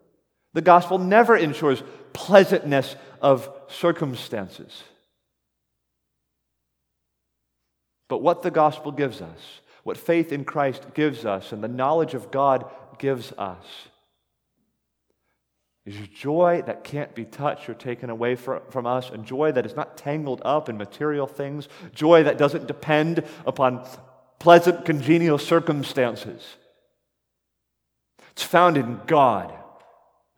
[0.53, 1.81] The gospel never ensures
[2.13, 4.83] pleasantness of circumstances.
[8.09, 12.13] But what the gospel gives us, what faith in Christ gives us, and the knowledge
[12.13, 13.65] of God gives us,
[15.85, 19.75] is joy that can't be touched or taken away from us, and joy that is
[19.75, 23.87] not tangled up in material things, joy that doesn't depend upon
[24.37, 26.57] pleasant, congenial circumstances.
[28.31, 29.53] It's found in God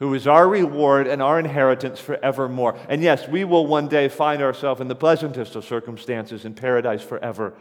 [0.03, 2.77] who is our reward and our inheritance forevermore.
[2.89, 7.01] And yes, we will one day find ourselves in the pleasantest of circumstances in paradise
[7.01, 7.53] forever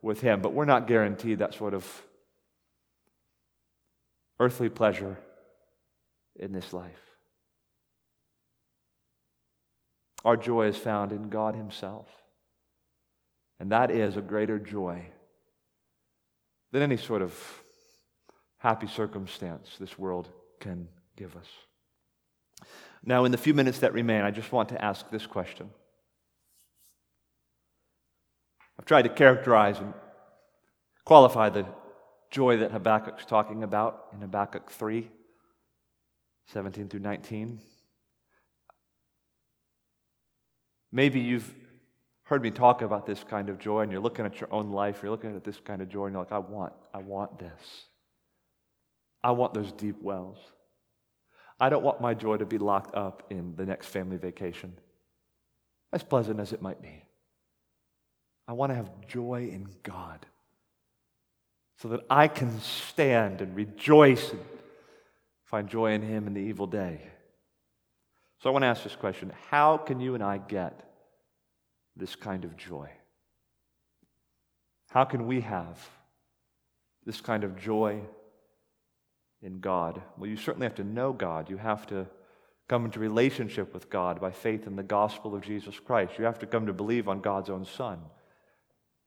[0.00, 2.02] with Him, but we're not guaranteed that sort of
[4.38, 5.18] earthly pleasure
[6.36, 7.02] in this life.
[10.24, 12.06] Our joy is found in God Himself.
[13.58, 15.04] And that is a greater joy
[16.72, 17.38] than any sort of
[18.56, 21.48] happy circumstance this world can give us.
[23.04, 25.70] Now, in the few minutes that remain, I just want to ask this question.
[28.78, 29.94] I've tried to characterize and
[31.04, 31.66] qualify the
[32.30, 35.08] joy that Habakkuk's talking about in Habakkuk 3
[36.52, 37.60] 17 through 19.
[40.90, 41.54] Maybe you've
[42.24, 45.00] heard me talk about this kind of joy and you're looking at your own life,
[45.02, 47.84] you're looking at this kind of joy and you're like, I want, I want this.
[49.22, 50.38] I want those deep wells.
[51.60, 54.72] I don't want my joy to be locked up in the next family vacation,
[55.92, 57.04] as pleasant as it might be.
[58.48, 60.24] I want to have joy in God
[61.76, 64.40] so that I can stand and rejoice and
[65.44, 67.02] find joy in Him in the evil day.
[68.42, 70.82] So I want to ask this question How can you and I get
[71.94, 72.90] this kind of joy?
[74.88, 75.78] How can we have
[77.04, 78.00] this kind of joy
[79.42, 80.00] in God?
[80.16, 81.50] Well, you certainly have to know God.
[81.50, 82.06] You have to
[82.68, 86.12] come into relationship with God by faith in the gospel of Jesus Christ.
[86.18, 87.98] You have to come to believe on God's own Son.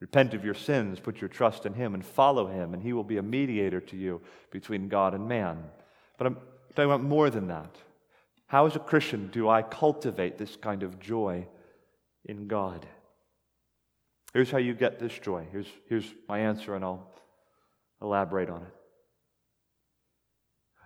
[0.02, 3.06] Repent of your sins, put your trust in Him, and follow Him, and He will
[3.06, 5.64] be a mediator to you between God and man.
[6.18, 6.38] But I'm
[6.76, 7.74] talking about more than that.
[8.48, 11.48] How, as a Christian, do I cultivate this kind of joy
[12.26, 12.86] in God?
[14.34, 15.48] Here's how you get this joy.
[15.52, 17.10] Here's, here's my answer, and I'll
[18.02, 18.83] elaborate on it.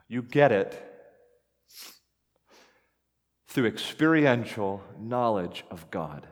[0.08, 0.84] You get it
[3.50, 6.28] through experiential knowledge of God.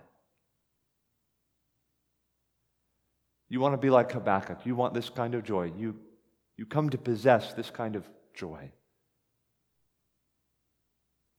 [3.49, 4.65] You want to be like Habakkuk.
[4.65, 5.71] You want this kind of joy.
[5.77, 5.95] You,
[6.57, 8.71] you come to possess this kind of joy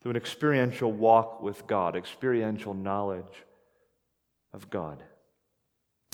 [0.03, 3.45] through an experiential walk with God, experiential knowledge
[4.53, 5.03] of God.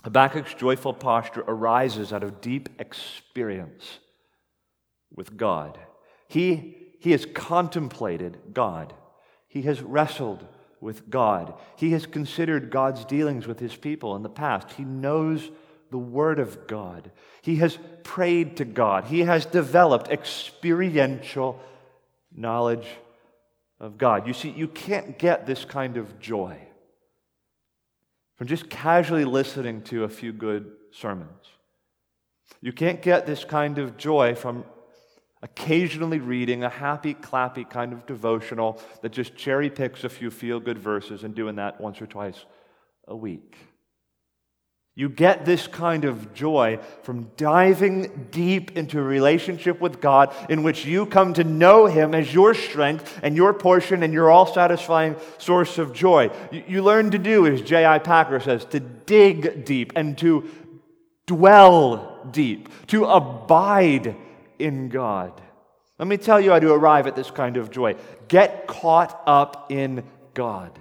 [0.04, 3.98] Habakkuk's joyful posture arises out of deep experience
[5.14, 5.78] with God.
[6.32, 8.94] He, he has contemplated God.
[9.48, 10.46] He has wrestled
[10.80, 11.52] with God.
[11.76, 14.72] He has considered God's dealings with his people in the past.
[14.72, 15.50] He knows
[15.90, 17.10] the Word of God.
[17.42, 19.04] He has prayed to God.
[19.04, 21.60] He has developed experiential
[22.34, 22.86] knowledge
[23.78, 24.26] of God.
[24.26, 26.56] You see, you can't get this kind of joy
[28.36, 31.44] from just casually listening to a few good sermons.
[32.62, 34.64] You can't get this kind of joy from
[35.42, 40.60] occasionally reading a happy, clappy kind of devotional that just cherry picks a few feel
[40.60, 42.44] good verses and doing that once or twice
[43.08, 43.56] a week.
[44.94, 50.62] You get this kind of joy from diving deep into a relationship with God in
[50.62, 54.44] which you come to know Him as your strength and your portion and your all
[54.44, 56.30] satisfying source of joy.
[56.52, 58.00] You learn to do, as J.I.
[58.00, 60.50] Packer says, to dig deep and to
[61.26, 64.14] dwell deep, to abide
[64.62, 65.40] in God.
[65.98, 67.96] Let me tell you how to arrive at this kind of joy.
[68.28, 70.04] Get caught up in
[70.34, 70.78] God.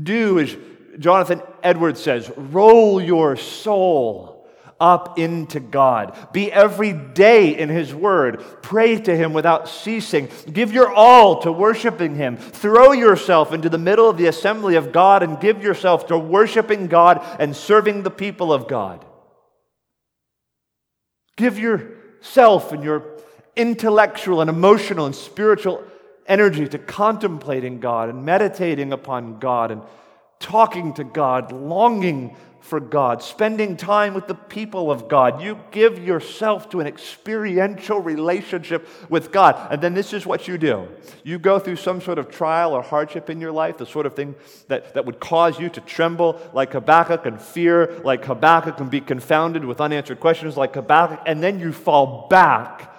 [0.00, 0.56] Do as
[0.98, 4.46] Jonathan Edwards says, roll your soul
[4.80, 6.16] up into God.
[6.32, 8.42] Be every day in His Word.
[8.62, 10.28] Pray to Him without ceasing.
[10.52, 12.36] Give your all to worshiping Him.
[12.36, 16.88] Throw yourself into the middle of the assembly of God and give yourself to worshiping
[16.88, 19.04] God and serving the people of God.
[21.36, 21.58] Give
[22.24, 23.04] yourself and your
[23.54, 25.84] intellectual and emotional and spiritual
[26.26, 29.82] energy to contemplating God and meditating upon God and
[30.40, 32.34] talking to God, longing
[32.64, 35.42] for God, spending time with the people of God.
[35.42, 39.70] You give yourself to an experiential relationship with God.
[39.70, 40.88] And then this is what you do
[41.24, 44.16] you go through some sort of trial or hardship in your life, the sort of
[44.16, 44.34] thing
[44.68, 49.02] that, that would cause you to tremble like Habakkuk and fear like Habakkuk and be
[49.02, 51.20] confounded with unanswered questions like Habakkuk.
[51.26, 52.90] And then you fall back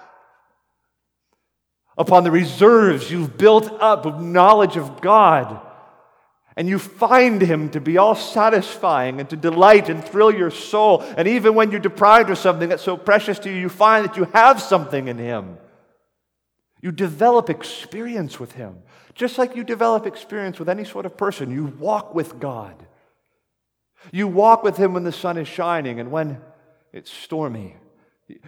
[1.98, 5.65] upon the reserves you've built up of knowledge of God
[6.56, 11.02] and you find him to be all satisfying and to delight and thrill your soul.
[11.16, 14.16] And even when you're deprived of something that's so precious to you, you find that
[14.16, 15.58] you have something in him.
[16.80, 18.78] You develop experience with him.
[19.14, 22.86] Just like you develop experience with any sort of person, you walk with God.
[24.12, 26.40] You walk with him when the sun is shining and when
[26.92, 27.76] it's stormy.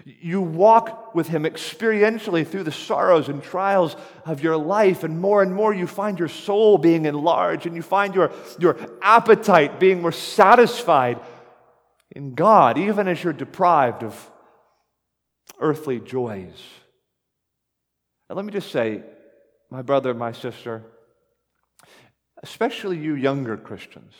[0.04, 5.40] You walk with him experientially through the sorrows and trials of your life, and more
[5.40, 10.02] and more you find your soul being enlarged and you find your, your appetite being
[10.02, 11.20] more satisfied
[12.10, 14.30] in God, even as you're deprived of
[15.60, 16.60] earthly joys.
[18.28, 19.02] And let me just say,
[19.70, 20.82] my brother, my sister,
[22.42, 24.14] especially you younger Christians,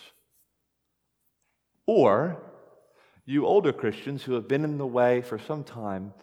[1.86, 2.42] or
[3.29, 6.14] you older Christians who have been in the way for some time,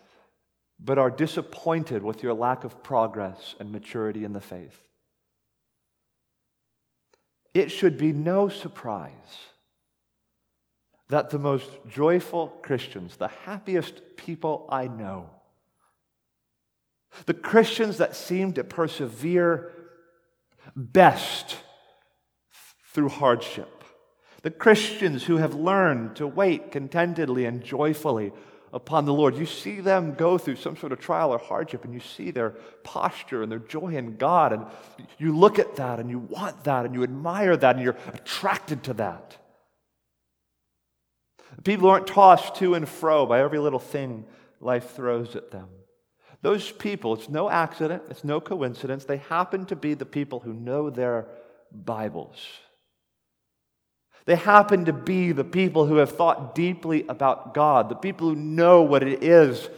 [0.80, 4.82] but are disappointed with your lack of progress and maturity in the faith.
[7.54, 9.12] It should be no surprise
[11.10, 15.30] that the most joyful Christians, the happiest people I know,
[17.28, 19.72] the Christians that seem to persevere
[20.76, 21.58] best
[22.94, 23.75] through hardship,
[24.46, 28.32] the Christians who have learned to wait contentedly and joyfully
[28.72, 29.36] upon the Lord.
[29.36, 32.52] You see them go through some sort of trial or hardship, and you see their
[32.84, 34.68] posture and their joy in God, and
[35.18, 38.84] you look at that and you want that and you admire that and you're attracted
[38.84, 39.36] to that.
[41.64, 44.26] People aren't tossed to and fro by every little thing
[44.62, 45.70] life throws at them.
[46.44, 50.54] Those people, it's no accident, it's no coincidence, they happen to be the people who
[50.54, 51.26] know their
[51.72, 52.38] Bibles.
[54.26, 58.36] They happen to be the people who have thought deeply about God, the people who
[58.36, 59.70] know what it is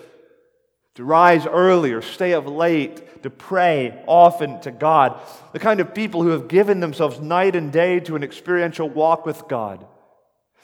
[0.95, 5.19] to rise early or stay up late, to pray often to God,
[5.51, 9.25] the kind of people who have given themselves night and day to an experiential walk
[9.25, 9.85] with God.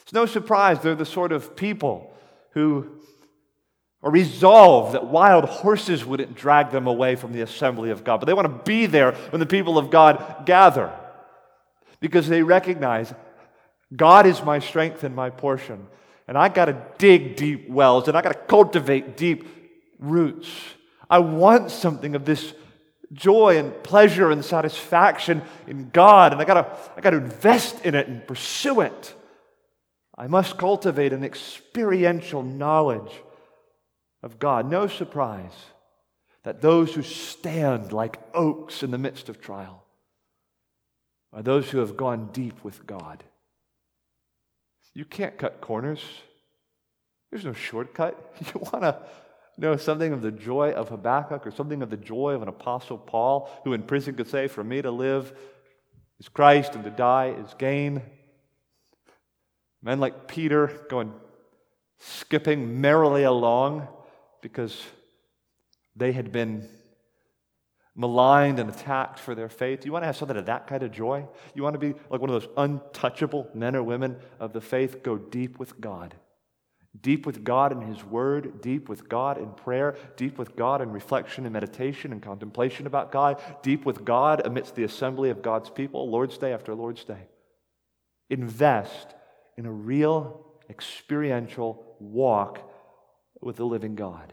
[0.02, 2.12] It's no surprise they're the sort of people
[2.50, 3.00] who
[4.02, 8.26] are resolved that wild horses wouldn't drag them away from the assembly of God, but
[8.26, 10.92] they want to be there when the people of God gather
[12.00, 13.14] because they recognize
[13.94, 15.86] God is my strength and my portion.
[16.26, 19.46] And I got to dig deep wells and I got to cultivate deep
[19.98, 20.48] roots.
[21.08, 22.54] I want something of this
[23.12, 27.84] joy and pleasure and satisfaction in God, and I got to I got to invest
[27.84, 29.14] in it and pursue it.
[30.16, 33.12] I must cultivate an experiential knowledge
[34.22, 34.70] of God.
[34.70, 35.52] No surprise
[36.44, 39.84] that those who stand like oaks in the midst of trial
[41.32, 43.24] are those who have gone deep with God.
[44.94, 46.00] You can't cut corners.
[47.30, 48.16] There's no shortcut.
[48.54, 48.98] You want to
[49.56, 52.98] know something of the joy of Habakkuk or something of the joy of an apostle
[52.98, 55.32] Paul, who in prison could say, For me to live
[56.20, 58.02] is Christ and to die is gain.
[59.82, 61.12] Men like Peter going
[61.98, 63.88] skipping merrily along
[64.42, 64.82] because
[65.96, 66.68] they had been
[67.96, 69.86] maligned and attacked for their faith.
[69.86, 71.26] You want to have something of that kind of joy?
[71.54, 75.02] You want to be like one of those untouchable men or women of the faith?
[75.02, 76.14] Go deep with God.
[77.00, 80.92] Deep with God in His Word, deep with God in prayer, deep with God in
[80.92, 85.70] reflection and meditation and contemplation about God, deep with God amidst the assembly of God's
[85.70, 87.28] people, Lord's Day after Lord's Day.
[88.30, 89.14] Invest
[89.56, 92.60] in a real experiential walk
[93.40, 94.32] with the living God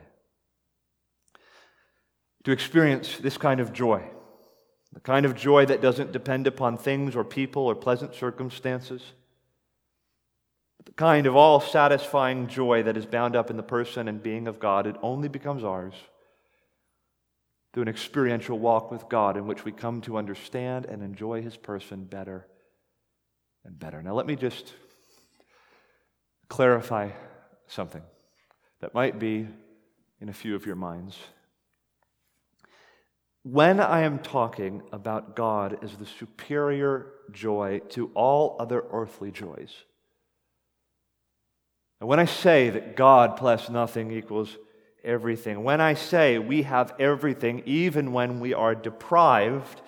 [2.43, 4.03] to experience this kind of joy,
[4.93, 9.01] the kind of joy that doesn't depend upon things or people or pleasant circumstances,
[10.85, 14.47] the kind of all satisfying joy that is bound up in the person and being
[14.47, 15.93] of God, it only becomes ours
[17.73, 21.55] through an experiential walk with God in which we come to understand and enjoy His
[21.55, 22.47] person better
[23.63, 24.01] and better.
[24.01, 24.73] Now, let me just
[26.49, 27.11] clarify
[27.67, 28.01] something
[28.81, 29.47] that might be
[30.19, 31.17] in a few of your minds.
[33.43, 39.73] When I am talking about God as the superior joy to all other earthly joys,
[41.99, 44.57] and when I say that God plus nothing equals
[45.03, 49.81] everything, when I say we have everything, even when we are deprived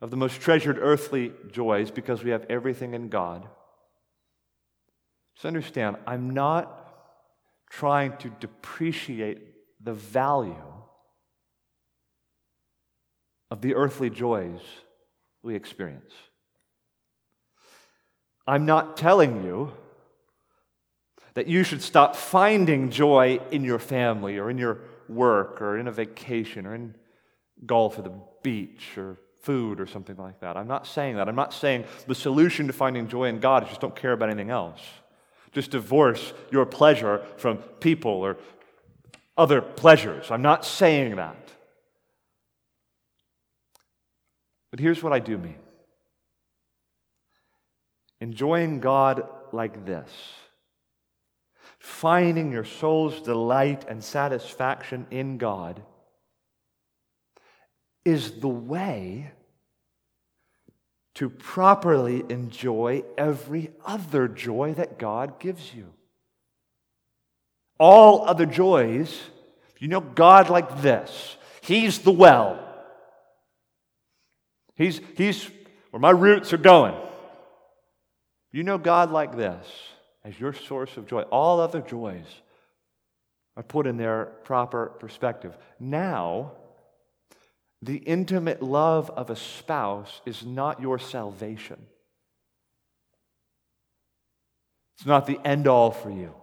[0.00, 3.46] of the most treasured earthly joys because we have everything in God,
[5.34, 6.82] just understand, I'm not
[7.68, 9.42] trying to depreciate
[9.82, 10.54] the value
[13.50, 14.60] of the earthly joys
[15.42, 16.12] we experience.
[18.46, 19.72] I'm not telling you
[21.34, 24.78] that you should stop finding joy in your family or in your
[25.08, 26.94] work or in a vacation or in
[27.64, 30.56] golf or the beach or food or something like that.
[30.56, 31.28] I'm not saying that.
[31.28, 34.28] I'm not saying the solution to finding joy in God is just don't care about
[34.28, 34.80] anything else.
[35.52, 38.36] Just divorce your pleasure from people or
[39.36, 40.30] other pleasures.
[40.30, 41.45] I'm not saying that.
[44.76, 45.56] But here's what I do mean
[48.20, 50.10] enjoying God like this,
[51.78, 55.80] finding your soul's delight and satisfaction in God,
[58.04, 59.30] is the way
[61.14, 65.90] to properly enjoy every other joy that God gives you.
[67.78, 69.22] All other joys,
[69.78, 72.65] you know God like this, He's the well.
[74.76, 75.50] He's, he's
[75.90, 76.94] where my roots are going.
[78.52, 79.66] You know God like this
[80.24, 81.22] as your source of joy.
[81.22, 82.26] All other joys
[83.56, 85.56] are put in their proper perspective.
[85.80, 86.52] Now,
[87.82, 91.78] the intimate love of a spouse is not your salvation.
[94.98, 96.34] It's not the end all for you.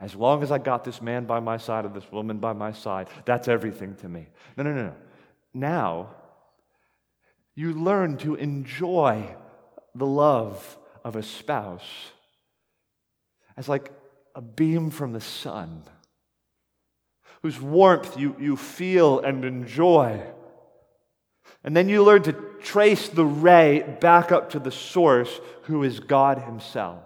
[0.00, 2.72] As long as I got this man by my side or this woman by my
[2.72, 4.26] side, that's everything to me.
[4.56, 4.94] No, no, no, no.
[5.54, 6.10] Now,
[7.54, 9.36] you learn to enjoy
[9.94, 12.10] the love of a spouse
[13.56, 13.90] as like
[14.34, 15.82] a beam from the sun,
[17.42, 20.22] whose warmth you, you feel and enjoy.
[21.64, 22.32] And then you learn to
[22.62, 27.02] trace the ray back up to the source, who is God Himself.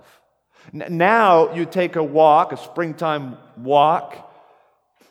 [0.73, 4.26] Now you take a walk, a springtime walk,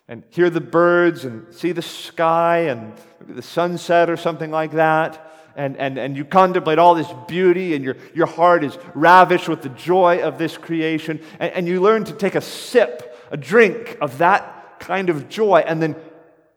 [0.08, 2.94] and hear the birds and see the sky and
[3.28, 5.22] the sunset or something like that.
[5.56, 9.62] And, and, and you contemplate all this beauty, and your, your heart is ravished with
[9.62, 11.22] the joy of this creation.
[11.40, 15.64] And, and you learn to take a sip, a drink of that kind of joy,
[15.66, 15.96] and then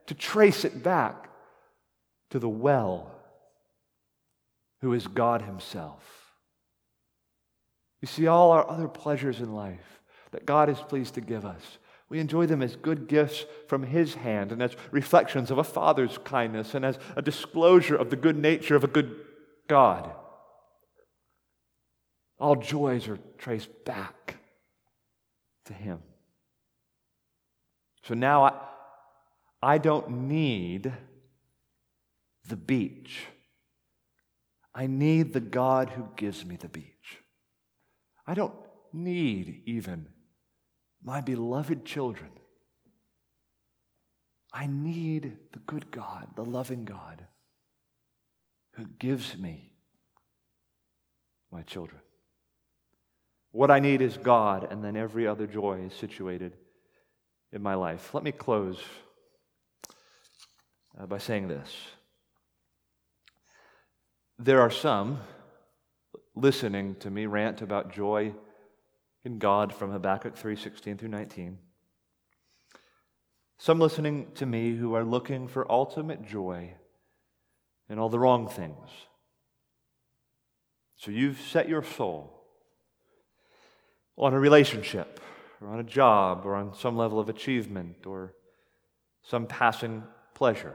[0.06, 1.30] to trace it back
[2.30, 3.10] to the well,
[4.80, 6.02] who is God Himself.
[8.00, 10.00] You see, all our other pleasures in life
[10.32, 11.78] that God is pleased to give us
[12.10, 16.18] we enjoy them as good gifts from His hand and as reflections of a Father's
[16.18, 19.14] kindness and as a disclosure of the good nature of a good
[19.68, 20.10] God.
[22.38, 24.36] All joys are traced back
[25.66, 25.98] to Him.
[28.04, 28.52] So now I,
[29.62, 30.92] I don't need
[32.46, 33.26] the beach.
[34.74, 37.18] I need the God who gives me the beach.
[38.26, 38.54] I don't
[38.92, 40.08] need even
[41.02, 42.30] my beloved children,
[44.52, 47.24] I need the good God, the loving God,
[48.74, 49.72] who gives me
[51.52, 52.00] my children.
[53.52, 56.54] What I need is God, and then every other joy is situated
[57.52, 58.12] in my life.
[58.14, 58.78] Let me close
[60.98, 61.74] uh, by saying this.
[64.38, 65.20] There are some
[66.34, 68.32] listening to me rant about joy
[69.24, 71.58] in God from Habakkuk 3:16 through 19.
[73.58, 76.74] Some listening to me who are looking for ultimate joy
[77.88, 78.88] in all the wrong things.
[80.96, 82.44] So you've set your soul
[84.16, 85.20] on a relationship
[85.60, 88.34] or on a job or on some level of achievement or
[89.22, 90.04] some passing
[90.34, 90.74] pleasure.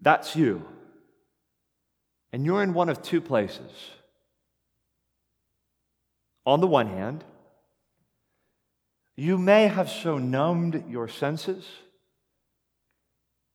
[0.00, 0.66] That's you.
[2.32, 3.90] And you're in one of two places.
[6.48, 7.24] On the one hand,
[9.16, 11.68] you may have so numbed your senses,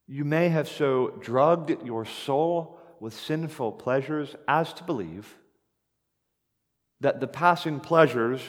[0.05, 5.33] you may have so drugged your soul with sinful pleasures as to believe
[7.01, 8.41] that the passing pleasures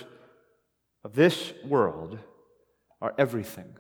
[1.05, 2.18] of this world
[3.01, 3.74] are everything.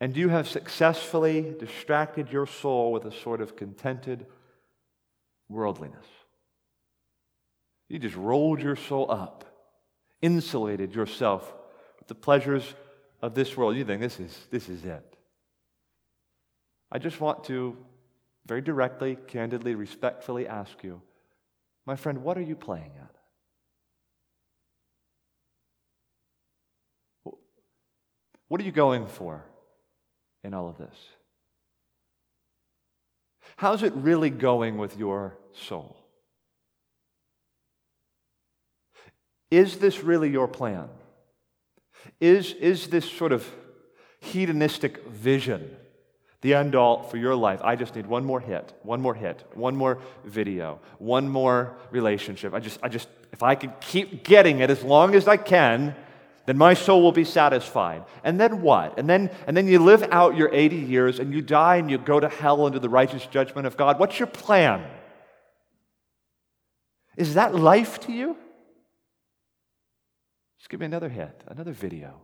[0.00, 4.24] And you have successfully distracted your soul with a sort of contented
[5.50, 6.06] worldliness.
[7.92, 9.44] You just rolled your soul up,
[10.22, 11.52] insulated yourself
[11.98, 12.64] with the pleasures
[13.20, 13.76] of this world.
[13.76, 15.18] You think this is, this is it.
[16.90, 17.76] I just want to
[18.46, 21.02] very directly, candidly, respectfully ask you,
[21.84, 23.14] my friend, what are you playing at?
[28.48, 29.44] What are you going for
[30.42, 30.96] in all of this?
[33.56, 36.01] How's it really going with your soul?
[39.52, 40.88] Is this really your plan?
[42.22, 43.46] Is, is this sort of
[44.18, 45.76] hedonistic vision
[46.40, 47.60] the end all for your life?
[47.62, 52.54] I just need one more hit, one more hit, one more video, one more relationship.
[52.54, 55.94] I just, I just, if I could keep getting it as long as I can,
[56.46, 58.06] then my soul will be satisfied.
[58.24, 58.98] And then what?
[58.98, 61.98] And then, and then you live out your 80 years and you die and you
[61.98, 63.98] go to hell under the righteous judgment of God.
[63.98, 64.82] What's your plan?
[67.18, 68.38] Is that life to you?
[70.72, 72.22] Just give me another hit, another video.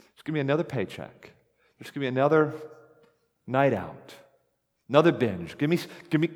[0.00, 1.32] There's going to be another paycheck.
[1.78, 2.52] There's going to be another
[3.46, 4.14] night out,
[4.86, 5.56] another binge.
[5.56, 5.78] Give me,
[6.10, 6.28] give me,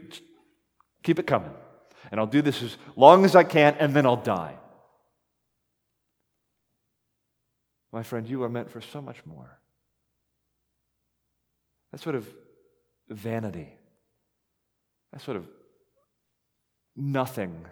[1.03, 1.51] keep it coming.
[2.11, 4.55] And I'll do this as long as I can, and then I'll die.
[7.93, 9.61] My friend, you are meant for so much more.
[11.93, 12.27] That sort of
[13.11, 13.69] vanity,
[15.13, 15.47] that sort of
[16.97, 17.67] nothing,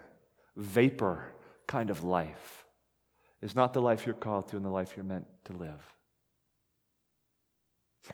[0.55, 1.33] vapor
[1.65, 2.62] kind of life
[3.43, 5.93] is not the life you're called to and the life you're meant to live.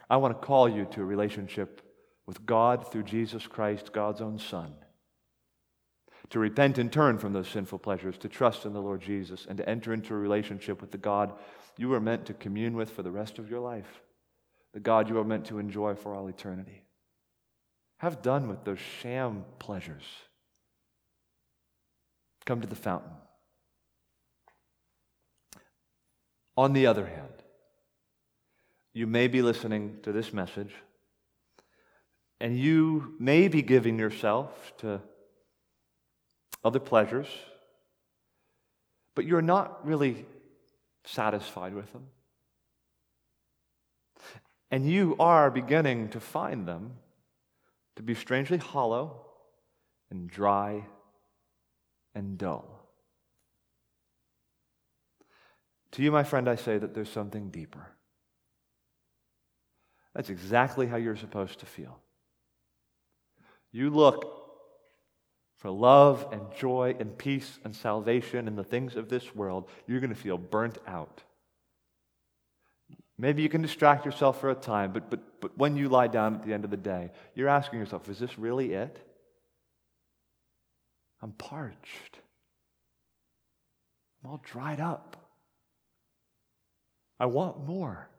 [0.10, 1.82] I want to call you to a relationship
[2.26, 4.74] with God through Jesus Christ, God's own Son.
[6.32, 9.58] To repent and turn from those sinful pleasures, to trust in the Lord Jesus, and
[9.58, 11.34] to enter into a relationship with the God
[11.78, 14.02] you are meant to commune with for the rest of your life,
[14.74, 16.84] the God you are meant to enjoy for all eternity.
[17.98, 20.04] Have done with those sham pleasures.
[22.46, 23.12] Come to the fountain.
[26.60, 27.42] On the other hand,
[28.92, 30.76] you may be listening to this message
[32.42, 35.00] and you may be giving yourself to
[36.62, 37.30] other pleasures,
[39.16, 40.26] but you're not really
[41.06, 42.08] satisfied with them.
[44.70, 46.96] And you are beginning to find them
[47.96, 49.28] to be strangely hollow
[50.12, 50.84] and dry
[52.14, 52.79] and dull.
[55.94, 57.88] To you, my friend, I say that there's something deeper.
[60.14, 62.00] That's exactly how you're supposed to feel.
[63.72, 64.40] You look
[65.58, 70.00] for love and joy and peace and salvation and the things of this world, you're
[70.00, 71.24] going to feel burnt out.
[73.18, 76.36] Maybe you can distract yourself for a time, but, but, but when you lie down
[76.36, 79.06] at the end of the day, you're asking yourself, is this really it?
[81.22, 82.20] I'm parched.
[84.24, 85.18] I'm all dried up.
[87.20, 88.10] I want more.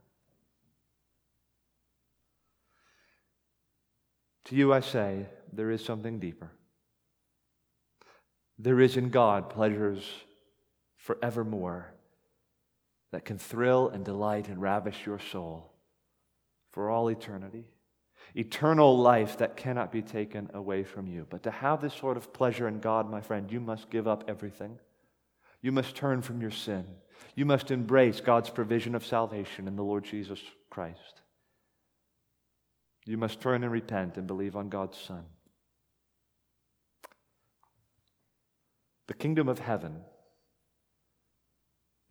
[4.46, 6.50] To you, I say, there is something deeper.
[8.58, 10.04] There is in God pleasures
[10.96, 11.94] forevermore
[13.12, 15.72] that can thrill and delight and ravish your soul
[16.70, 17.64] for all eternity.
[18.34, 21.26] Eternal life that cannot be taken away from you.
[21.30, 24.24] But to have this sort of pleasure in God, my friend, you must give up
[24.28, 24.78] everything.
[25.62, 26.84] You must turn from your sin.
[27.34, 31.22] You must embrace God's provision of salvation in the Lord Jesus Christ.
[33.06, 35.24] You must turn and repent and believe on God's Son.
[39.08, 40.02] The kingdom of heaven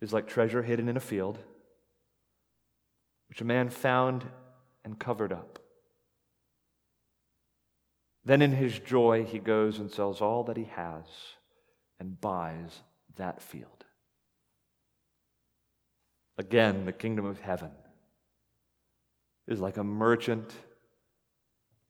[0.00, 1.38] is like treasure hidden in a field,
[3.28, 4.26] which a man found
[4.84, 5.58] and covered up.
[8.24, 11.04] Then in his joy, he goes and sells all that he has
[11.98, 12.82] and buys
[13.16, 13.79] that field.
[16.40, 17.70] Again, the kingdom of heaven
[19.46, 20.50] is like a merchant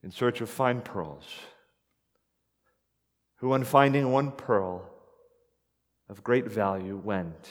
[0.03, 1.23] in search of fine pearls,
[3.35, 4.89] who, on finding one pearl
[6.09, 7.49] of great value, went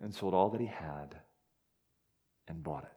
[0.00, 1.14] and sold all that he had
[2.48, 2.95] and bought it.